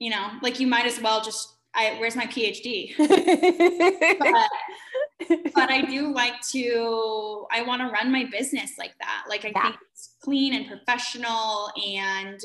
you 0.00 0.10
know, 0.10 0.30
like 0.42 0.58
you 0.58 0.66
might 0.66 0.86
as 0.86 1.00
well 1.00 1.22
just, 1.22 1.54
I, 1.74 1.96
where's 2.00 2.16
my 2.16 2.26
PhD? 2.26 2.96
but, 4.18 5.52
but, 5.54 5.70
I 5.70 5.82
do 5.82 6.12
like 6.12 6.40
to, 6.48 7.46
I 7.52 7.62
want 7.62 7.82
to 7.82 7.88
run 7.88 8.10
my 8.10 8.24
business 8.24 8.72
like 8.78 8.94
that. 8.98 9.26
Like 9.28 9.44
I 9.44 9.52
yeah. 9.54 9.62
think 9.62 9.76
it's 9.92 10.16
clean 10.20 10.54
and 10.54 10.66
professional 10.66 11.70
and 11.86 12.40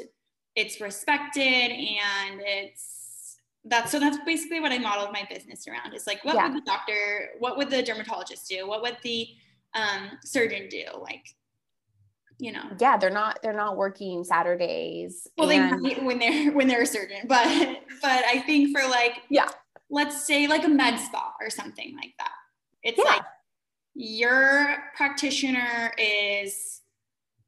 it's 0.56 0.80
respected 0.80 1.41
and 1.41 2.41
it's, 2.41 3.38
that's 3.68 3.91
so 3.91 4.00
that's 4.00 4.18
basically 4.26 4.60
what 4.60 4.72
I 4.72 4.78
modeled 4.78 5.12
my 5.12 5.28
business 5.28 5.68
around 5.68 5.96
is 5.96 6.06
like 6.06 6.24
what 6.24 6.36
yeah. 6.36 6.48
would 6.48 6.58
the 6.58 6.65
doctor, 6.68 7.30
what 7.39 7.58
would 7.58 7.72
the 7.72 7.82
dermatologist 7.82 8.48
do? 8.48 8.68
What 8.68 8.84
would 8.84 8.98
the 9.02 9.28
um, 9.74 10.12
surgeon 10.24 10.68
do? 10.70 10.84
Like 11.02 11.26
you 12.39 12.52
know. 12.52 12.63
Yeah 12.80 12.98
they're 12.98 13.10
not 13.10 13.39
they're 13.41 13.54
not 13.54 13.78
working 13.78 14.24
saturdays 14.24 15.28
well 15.38 15.50
and... 15.50 15.86
they 15.86 15.93
when 15.95 16.19
they're 16.19 16.52
when 16.52 16.67
they're 16.67 16.84
a 16.84 16.88
surgeon 16.88 17.21
but 17.28 17.48
but 18.02 18.26
i 18.26 18.39
think 18.45 18.78
for 18.78 18.88
like 18.89 19.21
yeah. 19.30 19.50
let's 19.89 20.26
say 20.26 20.48
like 20.48 20.63
a 20.65 20.69
med 20.69 21.00
spa 21.00 21.34
or 21.39 21.50
something 21.50 21.95
like 21.95 22.13
that. 22.19 22.32
It's 22.84 22.98
yeah. 22.98 23.12
like 23.12 23.24
your 23.95 24.78
practitioner 24.95 25.93
is 25.98 26.82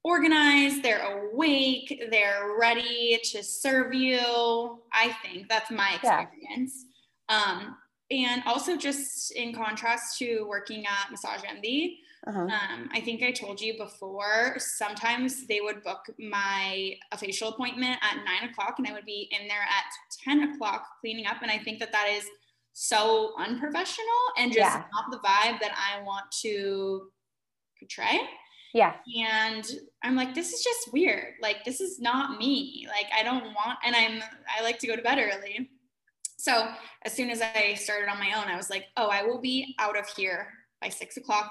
organized 0.04 0.82
they're 0.84 1.30
awake 1.30 2.02
they're 2.10 2.56
ready 2.58 3.20
to 3.24 3.44
serve 3.44 3.94
you 3.94 4.80
i 4.94 5.16
think. 5.22 5.50
That's 5.50 5.70
my 5.72 5.96
experience. 5.96 6.86
Yeah. 7.30 7.44
um 7.44 7.78
and 8.10 8.42
also 8.46 8.78
just 8.78 9.32
in 9.32 9.54
contrast 9.54 10.18
to 10.20 10.46
working 10.48 10.86
at 10.86 11.12
massage 11.12 11.42
envy 11.48 12.00
uh-huh. 12.28 12.42
Um, 12.42 12.90
I 12.92 13.00
think 13.00 13.24
I 13.24 13.32
told 13.32 13.62
you 13.62 13.78
before, 13.78 14.56
sometimes 14.58 15.48
they 15.48 15.62
would 15.62 15.82
book 15.84 16.06
my 16.20 16.94
a 17.12 17.18
facial 17.18 17.50
appointment 17.50 17.98
at 18.02 18.18
nine 18.26 18.50
o'clock 18.50 18.76
and 18.78 18.88
I 18.88 18.92
would 18.92 19.06
be 19.06 19.30
in 19.32 19.48
there 19.48 19.62
at 19.62 19.86
10 20.24 20.54
o'clock 20.54 20.86
cleaning 21.00 21.26
up. 21.26 21.38
And 21.42 21.50
I 21.50 21.58
think 21.58 21.80
that 21.80 21.94
that 21.94 22.10
is 22.10 22.26
so 22.74 23.34
unprofessional 23.38 24.08
and 24.38 24.52
just 24.52 24.60
yeah. 24.60 24.84
not 24.94 25.10
the 25.10 25.18
vibe 25.18 25.60
that 25.62 25.72
I 25.76 26.04
want 26.04 26.26
to 26.42 27.08
portray. 27.80 28.20
Yeah. 28.74 28.96
And 29.26 29.66
I'm 30.04 30.18
like, 30.18 30.36
this 30.36 30.52
is 30.52 30.62
just 30.64 30.92
weird. 30.92 31.36
Like, 31.42 31.64
this 31.64 31.80
is 31.80 32.00
not 32.00 32.38
me. 32.38 32.88
Like, 32.90 33.08
I 33.18 33.24
don't 33.24 33.46
want, 33.46 33.80
and 33.86 33.96
I'm, 33.96 34.22
I 34.56 34.62
like 34.64 34.80
to 34.80 34.88
go 34.88 34.98
to 34.98 35.02
bed 35.02 35.18
early. 35.18 35.70
So 36.38 36.70
as 37.04 37.14
soon 37.14 37.30
as 37.30 37.42
I 37.42 37.74
started 37.76 38.10
on 38.10 38.20
my 38.20 38.34
own, 38.38 38.52
I 38.52 38.58
was 38.58 38.70
like, 38.70 38.86
oh, 38.98 39.08
I 39.08 39.24
will 39.24 39.40
be 39.40 39.76
out 39.80 39.98
of 39.98 40.08
here 40.10 40.50
by 40.82 40.90
six 40.90 41.16
o'clock 41.18 41.50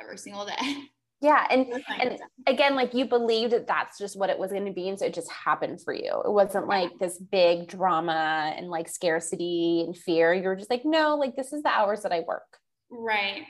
every 0.00 0.18
single 0.18 0.46
day. 0.46 0.90
Yeah. 1.20 1.46
And, 1.50 1.66
and 2.00 2.18
again, 2.46 2.74
like 2.74 2.94
you 2.94 3.06
believed 3.06 3.52
that 3.52 3.66
that's 3.66 3.98
just 3.98 4.18
what 4.18 4.30
it 4.30 4.38
was 4.38 4.50
going 4.50 4.66
to 4.66 4.72
be. 4.72 4.88
And 4.88 4.98
so 4.98 5.06
it 5.06 5.14
just 5.14 5.30
happened 5.30 5.80
for 5.82 5.94
you. 5.94 6.22
It 6.24 6.30
wasn't 6.30 6.68
like 6.68 6.98
this 6.98 7.18
big 7.18 7.68
drama 7.68 8.52
and 8.56 8.68
like 8.68 8.88
scarcity 8.88 9.84
and 9.86 9.96
fear. 9.96 10.34
You 10.34 10.44
were 10.44 10.56
just 10.56 10.70
like, 10.70 10.84
no, 10.84 11.16
like 11.16 11.36
this 11.36 11.52
is 11.52 11.62
the 11.62 11.70
hours 11.70 12.02
that 12.02 12.12
I 12.12 12.20
work. 12.20 12.58
Right. 12.90 13.42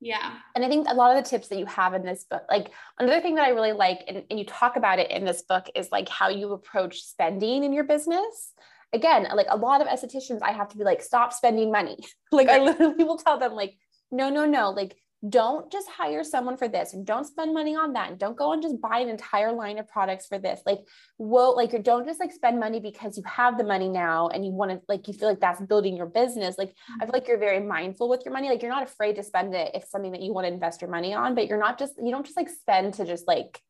Yeah. 0.00 0.32
And 0.56 0.64
I 0.64 0.68
think 0.68 0.88
a 0.88 0.94
lot 0.94 1.16
of 1.16 1.22
the 1.22 1.30
tips 1.30 1.46
that 1.48 1.60
you 1.60 1.66
have 1.66 1.94
in 1.94 2.04
this 2.04 2.24
book, 2.28 2.42
like 2.50 2.72
another 2.98 3.20
thing 3.20 3.36
that 3.36 3.46
I 3.46 3.50
really 3.50 3.72
like, 3.72 4.00
and, 4.08 4.24
and 4.28 4.38
you 4.38 4.44
talk 4.44 4.76
about 4.76 4.98
it 4.98 5.12
in 5.12 5.24
this 5.24 5.42
book, 5.42 5.66
is 5.76 5.92
like 5.92 6.08
how 6.08 6.28
you 6.28 6.52
approach 6.52 7.02
spending 7.02 7.62
in 7.62 7.72
your 7.72 7.84
business 7.84 8.52
again, 8.92 9.26
like 9.34 9.46
a 9.48 9.56
lot 9.56 9.80
of 9.80 9.88
estheticians, 9.88 10.40
I 10.42 10.52
have 10.52 10.68
to 10.68 10.76
be 10.76 10.84
like, 10.84 11.02
stop 11.02 11.32
spending 11.32 11.70
money. 11.70 11.98
like 12.32 12.48
I 12.48 12.58
literally 12.58 13.04
will 13.04 13.18
tell 13.18 13.38
them, 13.38 13.52
like, 13.52 13.74
no, 14.10 14.28
no, 14.28 14.44
no, 14.44 14.70
like 14.70 14.96
don't 15.28 15.70
just 15.70 15.88
hire 15.88 16.24
someone 16.24 16.56
for 16.56 16.66
this 16.66 16.94
and 16.94 17.06
don't 17.06 17.24
spend 17.24 17.54
money 17.54 17.76
on 17.76 17.92
that 17.92 18.10
and 18.10 18.18
don't 18.18 18.36
go 18.36 18.52
and 18.52 18.62
just 18.62 18.80
buy 18.80 18.98
an 18.98 19.08
entire 19.08 19.52
line 19.52 19.78
of 19.78 19.86
products 19.86 20.26
for 20.26 20.38
this. 20.38 20.60
Like 20.66 20.80
well 21.16 21.54
like 21.54 21.80
don't 21.84 22.06
just 22.06 22.18
like 22.18 22.32
spend 22.32 22.58
money 22.58 22.80
because 22.80 23.16
you 23.16 23.22
have 23.24 23.56
the 23.56 23.64
money 23.64 23.88
now 23.88 24.28
and 24.28 24.44
you 24.44 24.50
want 24.50 24.72
to 24.72 24.80
like 24.88 25.06
you 25.06 25.14
feel 25.14 25.28
like 25.28 25.40
that's 25.40 25.60
building 25.60 25.96
your 25.96 26.06
business. 26.06 26.58
Like 26.58 26.70
i 26.70 26.72
feel 26.72 27.06
mm-hmm. 27.06 27.12
like 27.12 27.28
you're 27.28 27.38
very 27.38 27.60
mindful 27.60 28.08
with 28.08 28.22
your 28.24 28.34
money. 28.34 28.48
Like 28.48 28.62
you're 28.62 28.70
not 28.70 28.82
afraid 28.82 29.14
to 29.16 29.22
spend 29.22 29.54
it 29.54 29.70
if 29.74 29.84
something 29.84 30.12
that 30.12 30.22
you 30.22 30.32
want 30.32 30.46
to 30.46 30.52
invest 30.52 30.82
your 30.82 30.90
money 30.90 31.14
on 31.14 31.36
but 31.36 31.46
you're 31.46 31.58
not 31.58 31.78
just 31.78 31.94
you 32.02 32.10
don't 32.10 32.26
just 32.26 32.36
like 32.36 32.48
spend 32.48 32.94
to 32.94 33.04
just 33.04 33.28
like 33.28 33.60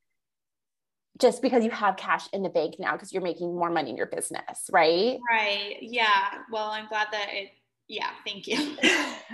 just 1.20 1.42
because 1.42 1.62
you 1.62 1.70
have 1.70 1.96
cash 1.96 2.26
in 2.32 2.42
the 2.42 2.48
bank 2.48 2.76
now 2.78 2.92
because 2.92 3.12
you're 3.12 3.22
making 3.22 3.54
more 3.54 3.68
money 3.68 3.90
in 3.90 3.96
your 3.98 4.06
business 4.06 4.70
right? 4.72 5.18
Right. 5.30 5.76
Yeah. 5.82 6.38
Well 6.50 6.70
i'm 6.70 6.88
glad 6.88 7.08
that 7.12 7.28
it 7.30 7.50
yeah, 7.88 8.10
thank 8.26 8.46
you. 8.46 8.56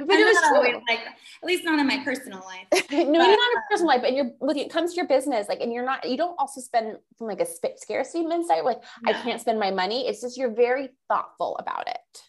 but 0.07 0.17
it 0.19 0.25
was 0.25 0.83
like 0.89 1.01
at 1.01 1.17
least 1.45 1.65
not 1.65 1.79
in 1.79 1.87
my 1.87 2.03
personal 2.05 2.41
life. 2.41 2.67
no, 2.73 2.79
but, 2.89 2.91
maybe 2.91 3.13
not 3.13 3.29
in 3.29 3.31
um, 3.31 3.63
personal 3.71 3.89
life, 3.89 4.03
but 4.03 4.13
you're 4.13 4.31
when 4.39 4.57
it 4.57 4.71
comes 4.71 4.93
to 4.93 4.97
your 4.97 5.07
business, 5.07 5.49
like, 5.49 5.61
and 5.61 5.73
you're 5.73 5.85
not, 5.85 6.09
you 6.09 6.17
don't 6.17 6.37
also 6.39 6.61
spend 6.61 6.97
from 7.17 7.29
like 7.29 7.41
a 7.41 7.47
scarcity 7.77 8.25
mindset, 8.25 8.65
like 8.65 8.83
I 9.07 9.13
can't 9.13 9.41
spend 9.41 9.59
my 9.59 9.71
money. 9.71 10.09
It's 10.09 10.21
just 10.21 10.37
you're 10.37 10.55
very 10.55 10.91
thoughtful 11.09 11.57
about 11.59 11.89
it. 11.89 12.23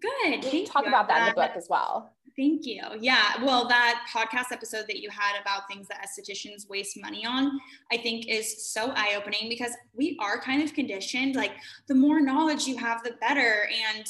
Good. 0.00 0.44
Thank 0.44 0.70
talk 0.70 0.84
you. 0.84 0.88
about 0.88 1.08
that 1.08 1.22
in 1.22 1.26
the 1.28 1.34
book 1.34 1.50
as 1.56 1.66
well. 1.68 2.12
Thank 2.36 2.64
you. 2.64 2.82
Yeah. 3.00 3.42
Well, 3.42 3.66
that 3.68 4.06
podcast 4.14 4.52
episode 4.52 4.86
that 4.86 5.00
you 5.00 5.10
had 5.10 5.40
about 5.40 5.62
things 5.68 5.88
that 5.88 6.06
estheticians 6.06 6.68
waste 6.68 6.96
money 7.00 7.26
on, 7.26 7.60
I 7.92 7.96
think 7.96 8.28
is 8.28 8.72
so 8.72 8.92
eye 8.94 9.14
opening 9.16 9.48
because 9.48 9.72
we 9.94 10.16
are 10.20 10.40
kind 10.40 10.62
of 10.62 10.72
conditioned. 10.72 11.34
Like 11.34 11.52
the 11.88 11.94
more 11.94 12.20
knowledge 12.20 12.66
you 12.66 12.76
have, 12.76 13.02
the 13.02 13.14
better. 13.20 13.68
And 13.94 14.06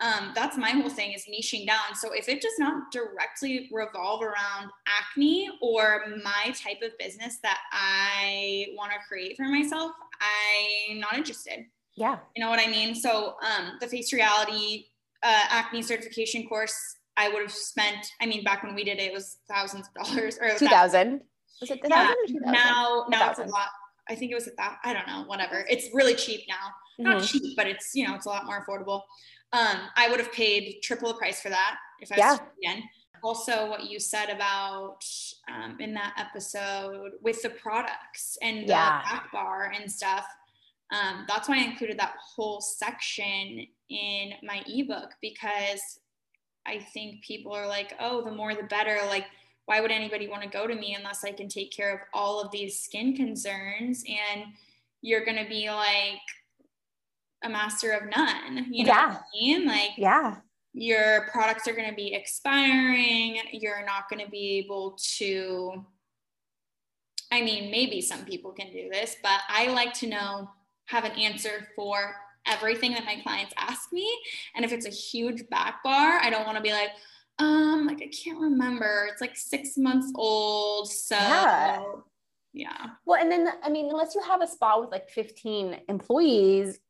um, 0.00 0.32
that's 0.34 0.56
my 0.56 0.70
whole 0.70 0.90
thing 0.90 1.12
is 1.12 1.24
niching 1.26 1.66
down. 1.66 1.94
So 1.94 2.12
if 2.12 2.28
it 2.28 2.40
does 2.40 2.52
not 2.58 2.92
directly 2.92 3.68
revolve 3.72 4.22
around 4.22 4.70
acne 4.86 5.50
or 5.60 6.04
my 6.22 6.52
type 6.52 6.82
of 6.82 6.96
business 6.98 7.38
that 7.42 7.58
I 7.72 8.68
want 8.76 8.92
to 8.92 8.98
create 9.08 9.36
for 9.36 9.44
myself, 9.44 9.92
I'm 10.20 11.00
not 11.00 11.16
interested. 11.16 11.64
Yeah. 11.96 12.18
You 12.36 12.44
know 12.44 12.50
what 12.50 12.60
I 12.60 12.70
mean? 12.70 12.94
So 12.94 13.36
um, 13.42 13.72
the 13.80 13.88
face 13.88 14.12
reality 14.12 14.86
uh, 15.24 15.42
acne 15.48 15.82
certification 15.82 16.46
course, 16.46 16.76
I 17.16 17.28
would 17.28 17.42
have 17.42 17.52
spent, 17.52 18.06
I 18.20 18.26
mean, 18.26 18.44
back 18.44 18.62
when 18.62 18.76
we 18.76 18.84
did 18.84 18.98
it, 18.98 19.08
it 19.08 19.12
was 19.12 19.38
thousands 19.50 19.88
of 19.88 20.06
dollars 20.06 20.38
or 20.40 20.56
2000. 20.56 21.20
Was 21.60 21.70
it 21.72 21.82
2000 21.82 22.14
yeah, 22.28 22.50
Now, 22.52 23.06
now 23.08 23.30
it's 23.30 23.40
a 23.40 23.44
lot. 23.44 23.68
I 24.08 24.14
think 24.14 24.30
it 24.30 24.36
was 24.36 24.46
a 24.46 24.50
thousand. 24.50 24.78
I 24.84 24.92
don't 24.92 25.08
know, 25.08 25.24
whatever. 25.26 25.66
It's 25.68 25.88
really 25.92 26.14
cheap 26.14 26.42
now. 26.48 26.54
Not 26.98 27.18
mm-hmm. 27.18 27.26
cheap, 27.26 27.56
but 27.56 27.66
it's, 27.66 27.94
you 27.94 28.06
know, 28.06 28.14
it's 28.14 28.26
a 28.26 28.28
lot 28.28 28.46
more 28.46 28.64
affordable. 28.64 29.02
Um, 29.52 29.78
I 29.96 30.08
would 30.10 30.20
have 30.20 30.32
paid 30.32 30.80
triple 30.82 31.08
the 31.08 31.14
price 31.14 31.40
for 31.40 31.48
that 31.48 31.76
if 32.00 32.12
I 32.12 32.16
yeah. 32.16 32.32
was 32.32 32.40
again. 32.62 32.82
Also, 33.22 33.68
what 33.68 33.90
you 33.90 33.98
said 33.98 34.28
about 34.28 35.04
um, 35.52 35.76
in 35.80 35.94
that 35.94 36.14
episode 36.16 37.12
with 37.20 37.42
the 37.42 37.50
products 37.50 38.38
and 38.42 38.64
the 38.64 38.72
yeah. 38.72 39.02
back 39.02 39.32
bar 39.32 39.72
and 39.74 39.90
stuff. 39.90 40.26
Um, 40.92 41.24
that's 41.28 41.48
why 41.48 41.56
I 41.56 41.64
included 41.64 41.98
that 41.98 42.14
whole 42.34 42.60
section 42.60 43.66
in 43.90 44.32
my 44.42 44.62
ebook 44.66 45.10
because 45.20 45.80
I 46.66 46.78
think 46.92 47.22
people 47.22 47.52
are 47.52 47.66
like, 47.66 47.94
oh, 48.00 48.22
the 48.22 48.30
more 48.30 48.54
the 48.54 48.62
better. 48.64 48.98
Like, 49.06 49.26
why 49.66 49.80
would 49.80 49.90
anybody 49.90 50.28
want 50.28 50.42
to 50.42 50.48
go 50.48 50.66
to 50.66 50.74
me 50.74 50.94
unless 50.96 51.24
I 51.24 51.32
can 51.32 51.48
take 51.48 51.72
care 51.72 51.92
of 51.92 52.00
all 52.14 52.40
of 52.40 52.50
these 52.50 52.78
skin 52.78 53.16
concerns? 53.16 54.04
And 54.08 54.44
you're 55.02 55.24
going 55.24 55.42
to 55.42 55.48
be 55.48 55.70
like, 55.70 56.20
a 57.42 57.48
master 57.48 57.92
of 57.92 58.02
none. 58.14 58.66
You 58.70 58.84
know 58.84 58.92
yeah. 58.92 59.16
I 59.18 59.38
mean? 59.38 59.66
Like, 59.66 59.90
yeah. 59.96 60.36
Your 60.74 61.28
products 61.32 61.66
are 61.66 61.72
going 61.72 61.88
to 61.88 61.94
be 61.94 62.14
expiring. 62.14 63.38
You're 63.52 63.84
not 63.84 64.08
going 64.10 64.24
to 64.24 64.30
be 64.30 64.58
able 64.58 64.98
to. 65.16 65.84
I 67.32 67.42
mean, 67.42 67.70
maybe 67.70 68.00
some 68.00 68.24
people 68.24 68.52
can 68.52 68.72
do 68.72 68.88
this, 68.90 69.16
but 69.22 69.40
I 69.48 69.68
like 69.68 69.92
to 69.94 70.06
know, 70.06 70.50
have 70.86 71.04
an 71.04 71.12
answer 71.12 71.68
for 71.76 72.14
everything 72.46 72.92
that 72.92 73.04
my 73.04 73.16
clients 73.22 73.52
ask 73.58 73.92
me. 73.92 74.10
And 74.54 74.64
if 74.64 74.72
it's 74.72 74.86
a 74.86 74.90
huge 74.90 75.48
back 75.50 75.82
bar, 75.82 76.20
I 76.22 76.30
don't 76.30 76.46
want 76.46 76.56
to 76.56 76.62
be 76.62 76.72
like, 76.72 76.90
um, 77.38 77.86
like 77.86 78.02
I 78.02 78.08
can't 78.08 78.40
remember. 78.40 79.08
It's 79.10 79.20
like 79.20 79.36
six 79.36 79.76
months 79.76 80.10
old. 80.14 80.90
So 80.90 81.16
yeah. 81.16 81.82
Yeah. 82.58 82.86
Well, 83.06 83.22
and 83.22 83.30
then 83.30 83.48
I 83.62 83.70
mean, 83.70 83.88
unless 83.88 84.16
you 84.16 84.20
have 84.22 84.42
a 84.42 84.46
spa 84.48 84.80
with 84.80 84.90
like 84.90 85.08
15 85.10 85.82
employees, 85.88 86.80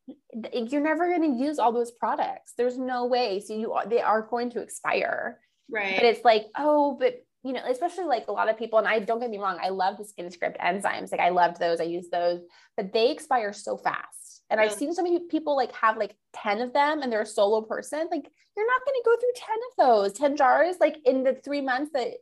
you're 0.55 0.81
never 0.81 1.07
going 1.09 1.37
to 1.37 1.45
use 1.45 1.59
all 1.59 1.73
those 1.73 1.91
products. 1.91 2.55
There's 2.57 2.79
no 2.79 3.05
way. 3.05 3.41
So 3.41 3.53
you 3.53 3.77
they 3.87 4.01
are 4.01 4.23
going 4.23 4.51
to 4.53 4.63
expire. 4.63 5.39
Right. 5.71 5.97
But 5.97 6.07
it's 6.07 6.25
like, 6.25 6.47
oh, 6.57 6.97
but 6.99 7.17
you 7.45 7.53
know, 7.53 7.61
especially 7.69 8.07
like 8.07 8.29
a 8.29 8.33
lot 8.33 8.49
of 8.49 8.57
people, 8.57 8.79
and 8.79 8.89
I 8.89 9.01
don't 9.01 9.21
get 9.21 9.29
me 9.29 9.37
wrong, 9.37 9.59
I 9.63 9.69
love 9.69 9.99
the 9.99 10.07
skin 10.07 10.31
script 10.31 10.59
enzymes. 10.59 11.13
Like 11.13 11.21
I 11.21 11.29
loved 11.29 11.61
those, 11.61 11.83
I 11.83 11.85
use 11.85 12.09
those, 12.11 12.41
but 12.75 12.95
they 12.95 13.11
expire 13.11 13.53
so 13.53 13.77
fast. 13.77 14.43
And 14.49 14.59
I've 14.59 14.73
seen 14.73 14.95
so 14.95 15.03
many 15.03 15.21
people 15.29 15.55
like 15.55 15.73
have 15.75 15.99
like 15.99 16.17
10 16.33 16.63
of 16.63 16.73
them 16.73 17.03
and 17.03 17.13
they're 17.13 17.21
a 17.21 17.27
solo 17.27 17.61
person. 17.61 18.09
Like 18.11 18.27
you're 18.57 18.67
not 18.67 18.85
going 18.87 18.95
to 18.95 19.03
go 19.05 19.17
through 19.21 19.33
10 19.37 19.57
of 19.69 19.87
those, 19.87 20.13
10 20.15 20.37
jars, 20.39 20.77
like 20.81 20.97
in 21.05 21.25
the 21.25 21.35
three 21.35 21.61
months 21.61 21.91
that 21.93 22.15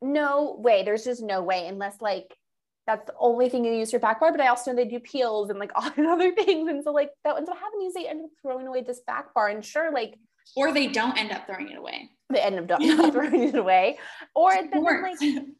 no 0.00 0.56
way. 0.58 0.82
There's 0.82 1.04
just 1.04 1.22
no 1.22 1.42
way 1.42 1.68
unless 1.68 2.00
like 2.00 2.36
that's 2.86 3.06
the 3.06 3.14
only 3.18 3.48
thing 3.48 3.64
you 3.64 3.72
use 3.72 3.90
for 3.90 3.98
back 3.98 4.20
bar. 4.20 4.32
But 4.32 4.40
I 4.40 4.48
also 4.48 4.70
know 4.70 4.76
they 4.76 4.84
do 4.84 5.00
peels 5.00 5.50
and 5.50 5.58
like 5.58 5.72
all 5.76 5.90
these 5.90 6.06
other 6.06 6.32
things. 6.32 6.68
And 6.68 6.82
so 6.82 6.92
like 6.92 7.10
that 7.24 7.36
ends 7.36 7.48
up 7.48 7.58
happening 7.58 7.86
is 7.86 7.94
they 7.94 8.08
end 8.08 8.24
up 8.24 8.30
throwing 8.42 8.66
away 8.66 8.82
this 8.82 9.00
back 9.06 9.34
bar. 9.34 9.48
And 9.48 9.64
sure, 9.64 9.92
like 9.92 10.18
or 10.56 10.72
they 10.72 10.88
don't 10.88 11.16
end 11.16 11.30
up 11.30 11.46
throwing 11.46 11.68
it 11.68 11.78
away. 11.78 12.10
They 12.30 12.40
end 12.40 12.70
up 12.70 12.80
throwing 13.12 13.48
it 13.48 13.54
away. 13.54 13.98
Or 14.34 14.52
then 14.52 14.82
like 14.82 15.18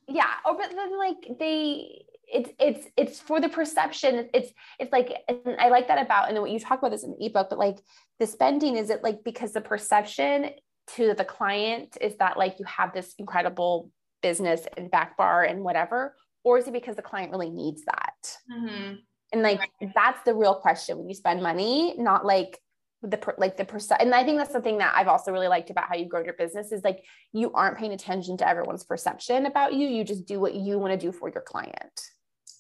yeah, 0.09 0.31
or 0.45 0.57
but 0.57 0.71
then 0.71 0.99
like 0.99 1.39
they 1.39 2.05
it's 2.33 2.51
it's 2.59 2.87
it's 2.97 3.21
for 3.21 3.41
the 3.41 3.49
perception 3.49 4.29
it's 4.33 4.53
it's 4.79 4.91
like 4.91 5.13
and 5.29 5.57
i 5.59 5.69
like 5.69 5.87
that 5.89 6.01
about 6.01 6.31
and 6.31 6.41
what 6.41 6.51
you 6.51 6.59
talk 6.59 6.79
about 6.79 6.91
this 6.91 7.05
in 7.05 7.11
the 7.11 7.27
ebook 7.27 7.51
but 7.51 7.59
like 7.59 7.77
the 8.19 8.27
spending 8.27 8.77
is 8.77 8.89
it 8.89 9.03
like 9.03 9.23
because 9.23 9.53
the 9.53 9.61
perception 9.61 10.49
to 10.87 11.15
the 11.15 11.25
client 11.25 11.97
is 12.01 12.17
that 12.17 12.39
like 12.39 12.59
you 12.59 12.65
have 12.65 12.93
this 12.95 13.15
incredible 13.19 13.91
business 14.23 14.67
and 14.77 14.91
back 14.91 15.17
bar 15.17 15.45
and 15.45 15.63
whatever 15.63 16.15
or 16.45 16.59
is 16.59 16.67
it 16.67 16.73
because 16.73 16.97
the 16.97 17.03
client 17.03 17.31
really 17.31 17.51
needs 17.51 17.85
that 17.85 18.37
mm-hmm. 18.51 18.95
and 19.33 19.43
like 19.43 19.61
right. 19.61 19.93
that's 19.95 20.23
the 20.25 20.35
real 20.35 20.55
question 20.55 20.99
when 20.99 21.09
you 21.09 21.15
spend 21.15 21.43
money 21.43 21.95
not 21.99 22.25
like 22.25 22.59
the 23.03 23.17
per, 23.17 23.35
like 23.37 23.57
the 23.57 23.65
percent 23.65 24.01
and 24.01 24.15
i 24.15 24.23
think 24.23 24.39
that's 24.39 24.53
something 24.53 24.79
that 24.79 24.95
i've 24.97 25.09
also 25.09 25.33
really 25.33 25.49
liked 25.49 25.71
about 25.71 25.89
how 25.89 25.97
you 25.97 26.07
grow 26.07 26.23
your 26.23 26.35
business 26.35 26.71
is 26.71 26.85
like 26.85 27.05
you 27.33 27.51
aren't 27.53 27.77
paying 27.77 27.93
attention 27.93 28.37
to 28.37 28.49
everyone's 28.49 28.85
perception 28.85 29.47
about 29.47 29.75
you 29.75 29.89
you 29.89 30.05
just 30.05 30.25
do 30.25 30.39
what 30.39 30.55
you 30.55 30.79
want 30.79 30.93
to 30.93 30.99
do 30.99 31.11
for 31.11 31.29
your 31.29 31.43
client 31.43 32.01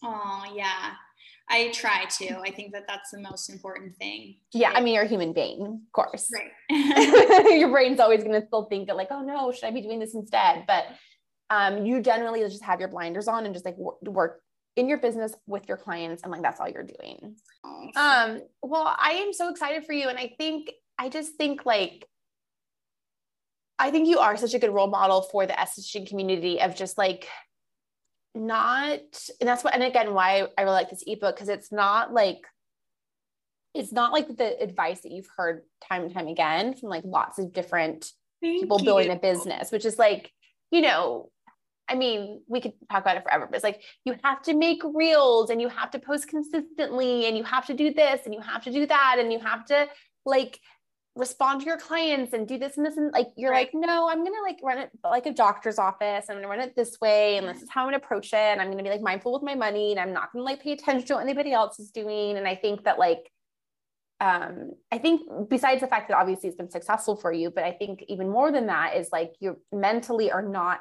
Oh, 0.02 0.44
yeah. 0.54 0.92
I 1.48 1.70
try 1.72 2.06
to. 2.18 2.38
I 2.40 2.50
think 2.50 2.72
that 2.72 2.84
that's 2.88 3.10
the 3.10 3.20
most 3.20 3.50
important 3.50 3.96
thing. 3.96 4.36
Yeah, 4.52 4.72
I 4.74 4.80
mean, 4.80 4.94
you're 4.94 5.04
a 5.04 5.08
human 5.08 5.32
being, 5.32 5.82
of 5.86 5.92
course. 5.92 6.30
Right. 6.32 7.50
Your 7.58 7.68
brain's 7.70 8.00
always 8.00 8.22
going 8.22 8.40
to 8.40 8.46
still 8.46 8.64
think 8.66 8.86
that, 8.86 8.96
like, 8.96 9.08
oh 9.10 9.22
no, 9.22 9.52
should 9.52 9.64
I 9.64 9.70
be 9.70 9.82
doing 9.82 9.98
this 9.98 10.14
instead? 10.14 10.64
But 10.66 10.84
um, 11.52 11.84
you 11.84 12.00
generally 12.00 12.40
just 12.40 12.64
have 12.64 12.80
your 12.80 12.88
blinders 12.88 13.28
on 13.28 13.44
and 13.44 13.54
just 13.54 13.66
like 13.66 13.76
work 13.76 14.40
in 14.74 14.88
your 14.88 14.98
business 14.98 15.34
with 15.46 15.68
your 15.68 15.76
clients, 15.76 16.22
and 16.22 16.32
like 16.32 16.40
that's 16.40 16.60
all 16.60 16.68
you're 16.68 16.82
doing. 16.82 17.36
Um, 17.94 18.40
well, 18.62 18.96
I 18.98 19.22
am 19.26 19.32
so 19.34 19.50
excited 19.50 19.84
for 19.84 19.92
you, 19.92 20.08
and 20.08 20.18
I 20.18 20.32
think 20.38 20.70
I 20.98 21.10
just 21.10 21.34
think 21.34 21.66
like 21.66 22.06
I 23.78 23.90
think 23.90 24.08
you 24.08 24.18
are 24.20 24.36
such 24.36 24.54
a 24.54 24.58
good 24.58 24.72
role 24.72 24.86
model 24.86 25.22
for 25.22 25.46
the 25.46 25.52
esthetician 25.52 26.08
community 26.08 26.60
of 26.60 26.74
just 26.74 26.96
like 26.96 27.28
not 28.34 29.00
and 29.40 29.48
that's 29.48 29.62
what 29.62 29.74
and 29.74 29.82
again 29.82 30.14
why 30.14 30.46
I 30.56 30.62
really 30.62 30.74
like 30.74 30.88
this 30.88 31.04
ebook 31.06 31.36
because 31.36 31.50
it's 31.50 31.70
not 31.70 32.14
like 32.14 32.46
it's 33.74 33.92
not 33.92 34.12
like 34.12 34.36
the 34.36 34.58
advice 34.62 35.00
that 35.02 35.12
you've 35.12 35.28
heard 35.36 35.62
time 35.86 36.02
and 36.04 36.14
time 36.14 36.28
again 36.28 36.74
from 36.74 36.88
like 36.88 37.04
lots 37.04 37.38
of 37.38 37.52
different 37.52 38.10
Thank 38.40 38.62
people 38.62 38.78
you. 38.78 38.84
building 38.84 39.10
a 39.10 39.16
business, 39.16 39.70
which 39.70 39.84
is 39.84 39.98
like, 39.98 40.30
you 40.70 40.80
know, 40.80 41.30
I 41.88 41.94
mean, 41.94 42.42
we 42.48 42.60
could 42.60 42.72
talk 42.90 43.02
about 43.02 43.16
it 43.16 43.22
forever, 43.22 43.46
but 43.46 43.56
it's 43.56 43.64
like 43.64 43.82
you 44.04 44.14
have 44.22 44.42
to 44.42 44.54
make 44.54 44.82
reels 44.84 45.50
and 45.50 45.60
you 45.60 45.68
have 45.68 45.90
to 45.90 45.98
post 45.98 46.28
consistently 46.28 47.26
and 47.26 47.36
you 47.36 47.44
have 47.44 47.66
to 47.66 47.74
do 47.74 47.92
this 47.92 48.20
and 48.24 48.34
you 48.34 48.40
have 48.40 48.64
to 48.64 48.72
do 48.72 48.86
that 48.86 49.16
and 49.18 49.32
you 49.32 49.40
have 49.40 49.64
to 49.66 49.88
like 50.24 50.60
respond 51.14 51.60
to 51.60 51.66
your 51.66 51.76
clients 51.76 52.32
and 52.32 52.48
do 52.48 52.58
this 52.58 52.78
and 52.78 52.86
this 52.86 52.96
and 52.96 53.12
like 53.12 53.28
you're 53.36 53.50
right. 53.50 53.68
like 53.74 53.86
no 53.86 54.08
i'm 54.08 54.24
gonna 54.24 54.40
like 54.42 54.56
run 54.62 54.78
it 54.78 54.88
like 55.04 55.26
a 55.26 55.32
doctor's 55.32 55.78
office. 55.78 56.26
I'm 56.30 56.36
gonna 56.36 56.48
run 56.48 56.60
it 56.60 56.74
this 56.74 56.98
way 57.02 57.36
and 57.36 57.46
this 57.46 57.60
is 57.60 57.68
how 57.68 57.82
i'm 57.82 57.88
gonna 57.88 57.98
approach 57.98 58.32
it. 58.32 58.36
And 58.36 58.62
i'm 58.62 58.70
gonna 58.70 58.82
be 58.82 58.88
like 58.88 59.02
mindful 59.02 59.32
with 59.32 59.42
my 59.42 59.54
money 59.54 59.90
and 59.90 60.00
i'm 60.00 60.14
not 60.14 60.32
gonna 60.32 60.44
like 60.44 60.62
pay 60.62 60.72
attention 60.72 61.06
to 61.08 61.14
what 61.14 61.24
anybody 61.24 61.52
else 61.52 61.78
is 61.78 61.90
doing. 61.90 62.38
And 62.38 62.48
i 62.48 62.54
think 62.54 62.84
that 62.84 62.98
like 62.98 63.30
um 64.20 64.70
i 64.90 64.96
think 64.96 65.20
besides 65.50 65.82
the 65.82 65.86
fact 65.86 66.08
that 66.08 66.16
obviously 66.16 66.48
it's 66.48 66.56
been 66.56 66.70
successful 66.70 67.16
for 67.16 67.32
you 67.32 67.50
but 67.50 67.64
i 67.64 67.72
think 67.72 68.04
even 68.08 68.30
more 68.30 68.52
than 68.52 68.66
that 68.66 68.96
is 68.96 69.08
like 69.12 69.32
you're 69.40 69.58
mentally 69.72 70.30
are 70.30 70.42
not 70.42 70.80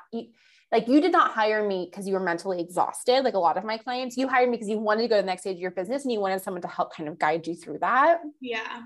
like 0.72 0.88
you 0.88 1.02
did 1.02 1.12
not 1.12 1.32
hire 1.32 1.68
me 1.68 1.88
because 1.90 2.08
you 2.08 2.14
were 2.14 2.20
mentally 2.20 2.62
exhausted 2.62 3.24
like 3.24 3.34
a 3.34 3.40
lot 3.40 3.58
of 3.58 3.64
my 3.64 3.78
clients 3.78 4.18
you 4.18 4.28
hired 4.28 4.50
me 4.50 4.58
because 4.58 4.70
you 4.70 4.78
wanted 4.78 5.04
to 5.04 5.08
go 5.08 5.16
to 5.18 5.22
the 5.22 5.26
next 5.26 5.42
stage 5.42 5.56
of 5.56 5.62
your 5.62 5.72
business 5.72 6.04
and 6.04 6.12
you 6.12 6.20
wanted 6.20 6.42
someone 6.42 6.62
to 6.62 6.68
help 6.68 6.96
kind 6.96 7.10
of 7.10 7.20
guide 7.20 7.46
you 7.46 7.56
through 7.56 7.78
that 7.80 8.22
yeah 8.40 8.84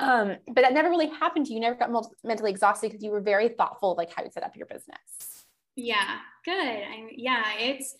um, 0.00 0.36
but 0.46 0.62
that 0.62 0.72
never 0.72 0.88
really 0.88 1.08
happened 1.08 1.46
to 1.46 1.52
you. 1.52 1.56
You 1.56 1.62
never 1.62 1.74
got 1.74 1.90
mentally 2.22 2.50
exhausted 2.50 2.88
because 2.88 3.02
you 3.02 3.10
were 3.10 3.20
very 3.20 3.48
thoughtful, 3.48 3.94
like 3.96 4.12
how 4.14 4.22
you 4.22 4.30
set 4.30 4.44
up 4.44 4.56
your 4.56 4.66
business. 4.66 5.44
Yeah, 5.74 6.18
good. 6.44 6.54
I, 6.54 7.08
yeah, 7.16 7.44
it's, 7.58 7.96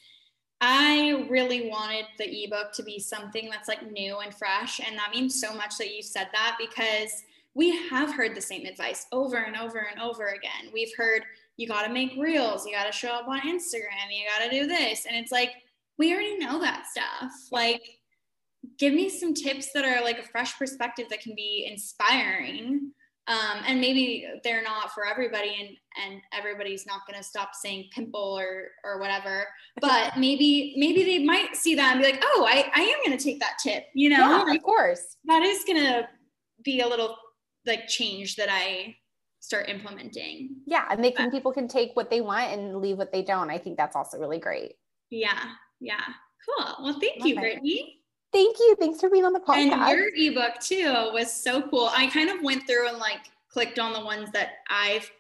I 0.61 1.27
really 1.29 1.69
wanted 1.69 2.07
the 2.19 2.45
ebook 2.45 2.73
to 2.75 2.83
be 2.83 2.99
something 2.99 3.49
that's 3.51 3.69
like 3.69 3.91
new 3.91 4.19
and 4.19 4.35
fresh. 4.35 4.81
And 4.81 4.97
that 4.97 5.11
means 5.13 5.41
so 5.41 5.55
much 5.55 5.77
that 5.79 5.95
you 5.95 6.03
said 6.03 6.29
that 6.33 6.57
because 6.59 7.23
we 7.55 7.77
have 7.89 8.13
heard 8.13 8.35
the 8.37 8.41
same 8.41 8.67
advice 8.67 9.07
over 9.13 9.37
and 9.37 9.57
over 9.57 9.89
and 9.91 10.01
over 10.01 10.29
again. 10.29 10.73
We've 10.73 10.95
heard 10.97 11.25
you 11.59 11.69
got 11.69 11.87
to 11.87 11.93
make 11.93 12.15
reels, 12.19 12.65
you 12.65 12.73
got 12.73 12.87
to 12.87 12.93
show 12.93 13.11
up 13.11 13.29
on 13.29 13.41
Instagram, 13.41 14.09
you 14.11 14.25
got 14.27 14.45
to 14.45 14.51
do 14.51 14.67
this. 14.67 15.05
And 15.05 15.17
it's 15.17 15.33
like, 15.33 15.53
we 15.99 16.15
already 16.15 16.39
know 16.39 16.61
that 16.61 16.87
stuff. 16.87 17.33
Like, 17.53 17.83
give 18.79 18.95
me 18.95 19.11
some 19.11 19.35
tips 19.35 19.73
that 19.75 19.85
are 19.85 20.03
like 20.03 20.19
a 20.19 20.23
fresh 20.23 20.57
perspective 20.59 21.07
that 21.11 21.21
can 21.21 21.35
be 21.35 21.69
inspiring 21.71 22.93
um, 23.29 23.63
and 23.67 23.79
maybe 23.79 24.27
they're 24.43 24.63
not 24.63 24.93
for 24.93 25.07
everybody 25.07 25.55
and 25.61 25.77
and 26.03 26.23
everybody's 26.33 26.87
not 26.87 27.07
going 27.07 27.19
to 27.19 27.23
stop 27.23 27.51
saying 27.55 27.89
pimple 27.93 28.39
or 28.39 28.69
or 28.85 28.99
whatever 28.99 29.47
but 29.81 30.17
maybe 30.17 30.75
maybe 30.77 31.05
they 31.05 31.25
might 31.25 31.55
see 31.55 31.75
that 31.75 31.93
and 31.93 32.03
be 32.03 32.11
like 32.11 32.23
oh 32.25 32.47
i, 32.49 32.71
I 32.75 32.81
am 32.81 32.99
going 33.05 33.17
to 33.17 33.23
take 33.23 33.39
that 33.41 33.59
tip 33.63 33.85
you 33.95 34.09
know 34.09 34.45
yeah, 34.47 34.55
of 34.55 34.63
course 34.63 35.17
that 35.27 35.43
is 35.43 35.63
going 35.65 35.83
to 35.83 36.09
be 36.65 36.81
a 36.81 36.89
little 36.89 37.17
like 37.67 37.87
change 37.87 38.37
that 38.37 38.49
i 38.51 38.97
start 39.41 39.69
implementing 39.69 40.57
yeah 40.67 40.87
and 40.91 41.03
they 41.03 41.11
can 41.11 41.31
people 41.31 41.53
can 41.53 41.69
take 41.69 41.91
what 41.95 42.11
they 42.11 42.21
want 42.21 42.53
and 42.53 42.81
leave 42.81 42.99
what 42.99 43.13
they 43.13 43.23
don't 43.23 43.51
i 43.51 43.59
think 43.59 43.77
that's 43.77 43.95
also 43.95 44.19
really 44.19 44.39
great 44.39 44.73
yeah 45.11 45.45
yeah 45.81 46.05
cool 46.45 46.75
well 46.85 46.99
thank 47.01 47.25
you 47.25 47.37
brittany 47.37 47.99
Thank 48.33 48.59
you. 48.59 48.77
Thanks 48.79 49.01
for 49.01 49.09
being 49.09 49.25
on 49.25 49.33
the 49.33 49.41
podcast. 49.41 49.73
And 49.73 49.99
your 49.99 50.09
ebook 50.15 50.61
too 50.61 51.11
was 51.13 51.33
so 51.33 51.63
cool. 51.63 51.91
I 51.97 52.09
kind 52.09 52.29
of 52.29 52.43
went 52.43 52.67
through 52.67 52.89
and 52.89 52.99
like 52.99 53.21
clicked 53.51 53.79
on 53.79 53.93
the 53.93 54.05
ones 54.05 54.31
that 54.33 54.51
I've 54.69 55.11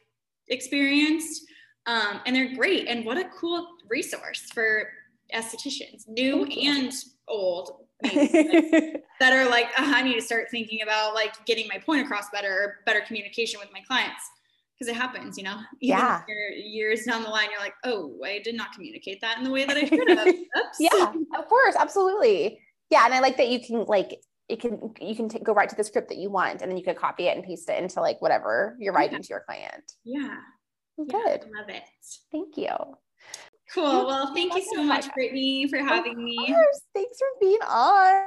experienced. 0.48 1.44
Um, 1.86 2.20
and 2.26 2.36
they're 2.36 2.54
great. 2.54 2.86
And 2.86 3.06
what 3.06 3.16
a 3.16 3.24
cool 3.30 3.66
resource 3.88 4.50
for 4.52 4.90
estheticians, 5.34 6.06
new 6.06 6.44
and 6.44 6.92
old, 7.26 7.86
that 9.20 9.32
are 9.32 9.48
like, 9.48 9.66
oh, 9.78 9.92
I 9.94 10.02
need 10.02 10.14
to 10.14 10.22
start 10.22 10.46
thinking 10.50 10.82
about 10.82 11.14
like 11.14 11.34
getting 11.46 11.68
my 11.68 11.78
point 11.78 12.04
across 12.04 12.30
better 12.30 12.52
or 12.52 12.74
better 12.86 13.00
communication 13.00 13.60
with 13.60 13.70
my 13.72 13.80
clients. 13.80 14.22
Because 14.78 14.94
it 14.94 14.96
happens, 14.96 15.36
you 15.36 15.42
know, 15.42 15.56
Even 15.80 15.98
yeah. 15.98 16.20
years 16.54 17.02
down 17.02 17.24
the 17.24 17.28
line, 17.28 17.48
you're 17.50 17.58
like, 17.58 17.74
oh, 17.82 18.14
I 18.24 18.38
did 18.38 18.54
not 18.54 18.72
communicate 18.72 19.20
that 19.22 19.36
in 19.36 19.42
the 19.42 19.50
way 19.50 19.64
that 19.64 19.76
I 19.76 19.84
should 19.84 20.08
have. 20.08 20.32
yeah, 20.78 21.12
of 21.36 21.48
course, 21.48 21.74
absolutely 21.74 22.60
yeah 22.90 23.04
and 23.04 23.14
i 23.14 23.20
like 23.20 23.36
that 23.36 23.48
you 23.48 23.60
can 23.60 23.84
like 23.84 24.20
it 24.48 24.60
can 24.60 24.92
you 25.00 25.14
can 25.14 25.28
t- 25.28 25.38
go 25.40 25.52
right 25.52 25.68
to 25.68 25.76
the 25.76 25.84
script 25.84 26.08
that 26.08 26.18
you 26.18 26.30
want 26.30 26.62
and 26.62 26.70
then 26.70 26.76
you 26.76 26.84
could 26.84 26.96
copy 26.96 27.28
it 27.28 27.36
and 27.36 27.44
paste 27.44 27.68
it 27.68 27.82
into 27.82 28.00
like 28.00 28.20
whatever 28.22 28.76
you're 28.78 28.92
writing 28.92 29.16
yeah. 29.16 29.22
to 29.22 29.28
your 29.28 29.44
client 29.46 29.92
yeah 30.04 30.36
good 30.98 31.10
yeah, 31.10 31.60
love 31.60 31.68
it 31.68 31.82
thank 32.32 32.56
you 32.56 32.68
cool 33.74 34.06
well 34.06 34.34
thank 34.34 34.54
you 34.54 34.64
so 34.74 34.82
much 34.82 35.12
brittany 35.14 35.66
for 35.68 35.78
having 35.78 36.22
me 36.22 36.36
thanks 36.94 37.18
for 37.18 37.28
being 37.40 37.58
on 37.68 38.22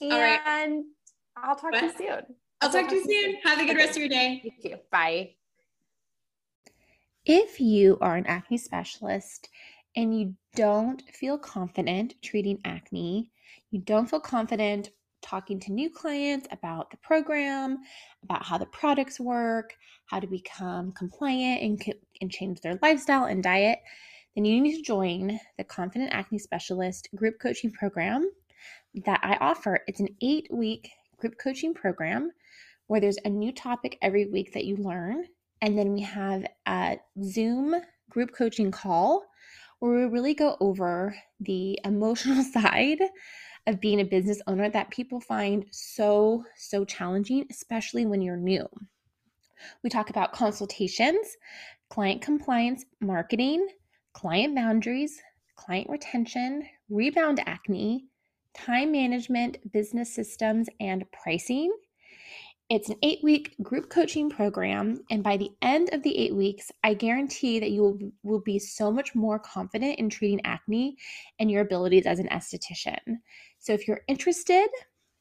and 0.00 0.12
All 0.12 0.20
right. 0.20 0.82
i'll 1.36 1.56
talk 1.56 1.72
what? 1.72 1.80
to 1.80 1.86
you 1.86 1.92
soon 1.98 2.22
I'll, 2.60 2.68
I'll 2.68 2.72
talk, 2.72 2.82
talk, 2.82 2.90
to 2.90 2.96
you 2.96 3.04
soon. 3.04 3.32
soon. 3.32 3.40
Have 3.44 3.58
a 3.58 3.62
good 3.62 3.76
okay. 3.76 3.84
rest 3.84 3.90
of 3.92 3.98
your 3.98 4.08
day. 4.08 4.40
Thank 4.42 4.64
you. 4.64 4.78
Bye. 4.90 5.30
If 7.26 7.60
you 7.60 7.98
are 8.00 8.16
an 8.16 8.26
acne 8.26 8.56
specialist 8.56 9.48
and 9.94 10.18
you 10.18 10.34
don't 10.54 11.02
feel 11.12 11.36
confident 11.36 12.14
treating 12.22 12.58
acne, 12.64 13.30
you 13.70 13.80
don't 13.80 14.08
feel 14.08 14.20
confident 14.20 14.90
talking 15.22 15.58
to 15.58 15.72
new 15.72 15.90
clients 15.90 16.46
about 16.52 16.90
the 16.90 16.96
program, 16.98 17.78
about 18.22 18.44
how 18.44 18.56
the 18.56 18.66
products 18.66 19.18
work, 19.18 19.74
how 20.06 20.20
to 20.20 20.26
become 20.26 20.92
compliant 20.92 21.62
and, 21.62 21.94
and 22.20 22.30
change 22.30 22.60
their 22.60 22.78
lifestyle 22.80 23.24
and 23.24 23.42
diet, 23.42 23.80
then 24.44 24.52
you 24.52 24.60
need 24.60 24.76
to 24.76 24.82
join 24.82 25.40
the 25.56 25.64
Confident 25.64 26.12
Acne 26.12 26.38
Specialist 26.38 27.08
group 27.14 27.38
coaching 27.40 27.70
program 27.70 28.30
that 29.06 29.20
I 29.22 29.36
offer. 29.36 29.80
It's 29.86 30.00
an 30.00 30.14
eight 30.20 30.48
week 30.50 30.90
group 31.16 31.36
coaching 31.38 31.72
program 31.72 32.30
where 32.86 33.00
there's 33.00 33.18
a 33.24 33.30
new 33.30 33.52
topic 33.52 33.98
every 34.02 34.26
week 34.26 34.52
that 34.52 34.64
you 34.64 34.76
learn. 34.76 35.24
And 35.62 35.78
then 35.78 35.92
we 35.92 36.02
have 36.02 36.44
a 36.66 36.98
Zoom 37.24 37.76
group 38.10 38.32
coaching 38.36 38.70
call 38.70 39.24
where 39.78 39.92
we 39.92 40.04
really 40.04 40.34
go 40.34 40.56
over 40.60 41.16
the 41.40 41.78
emotional 41.84 42.42
side 42.52 43.00
of 43.66 43.80
being 43.80 44.00
a 44.00 44.04
business 44.04 44.40
owner 44.46 44.70
that 44.70 44.90
people 44.90 45.20
find 45.20 45.64
so, 45.70 46.44
so 46.56 46.84
challenging, 46.84 47.46
especially 47.50 48.06
when 48.06 48.22
you're 48.22 48.36
new. 48.36 48.68
We 49.82 49.90
talk 49.90 50.10
about 50.10 50.32
consultations, 50.32 51.36
client 51.88 52.22
compliance, 52.22 52.84
marketing, 53.00 53.66
client 54.16 54.54
boundaries, 54.54 55.20
client 55.56 55.90
retention, 55.90 56.66
rebound 56.88 57.38
acne, 57.44 58.06
time 58.54 58.90
management, 58.90 59.58
business 59.74 60.14
systems, 60.14 60.70
and 60.80 61.04
pricing. 61.12 61.70
It's 62.70 62.88
an 62.88 62.96
eight 63.02 63.22
week 63.22 63.54
group 63.62 63.90
coaching 63.90 64.30
program. 64.30 65.02
And 65.10 65.22
by 65.22 65.36
the 65.36 65.50
end 65.60 65.90
of 65.92 66.02
the 66.02 66.16
eight 66.16 66.34
weeks, 66.34 66.72
I 66.82 66.94
guarantee 66.94 67.60
that 67.60 67.72
you 67.72 68.10
will, 68.22 68.40
be 68.40 68.58
so 68.58 68.90
much 68.90 69.14
more 69.14 69.38
confident 69.38 69.98
in 69.98 70.08
treating 70.08 70.40
acne 70.46 70.96
and 71.38 71.50
your 71.50 71.60
abilities 71.60 72.06
as 72.06 72.18
an 72.18 72.28
esthetician. 72.28 73.18
So 73.58 73.74
if 73.74 73.86
you're 73.86 74.00
interested, 74.08 74.68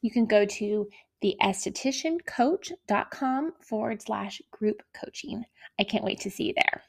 you 0.03 0.09
can 0.09 0.25
go 0.25 0.45
to 0.45 0.87
theestheticiancoach.com 1.21 3.53
forward 3.59 4.01
slash 4.01 4.41
group 4.51 4.81
coaching. 4.95 5.43
I 5.77 5.83
can't 5.83 6.05
wait 6.05 6.21
to 6.21 6.31
see 6.31 6.45
you 6.45 6.53
there. 6.55 6.81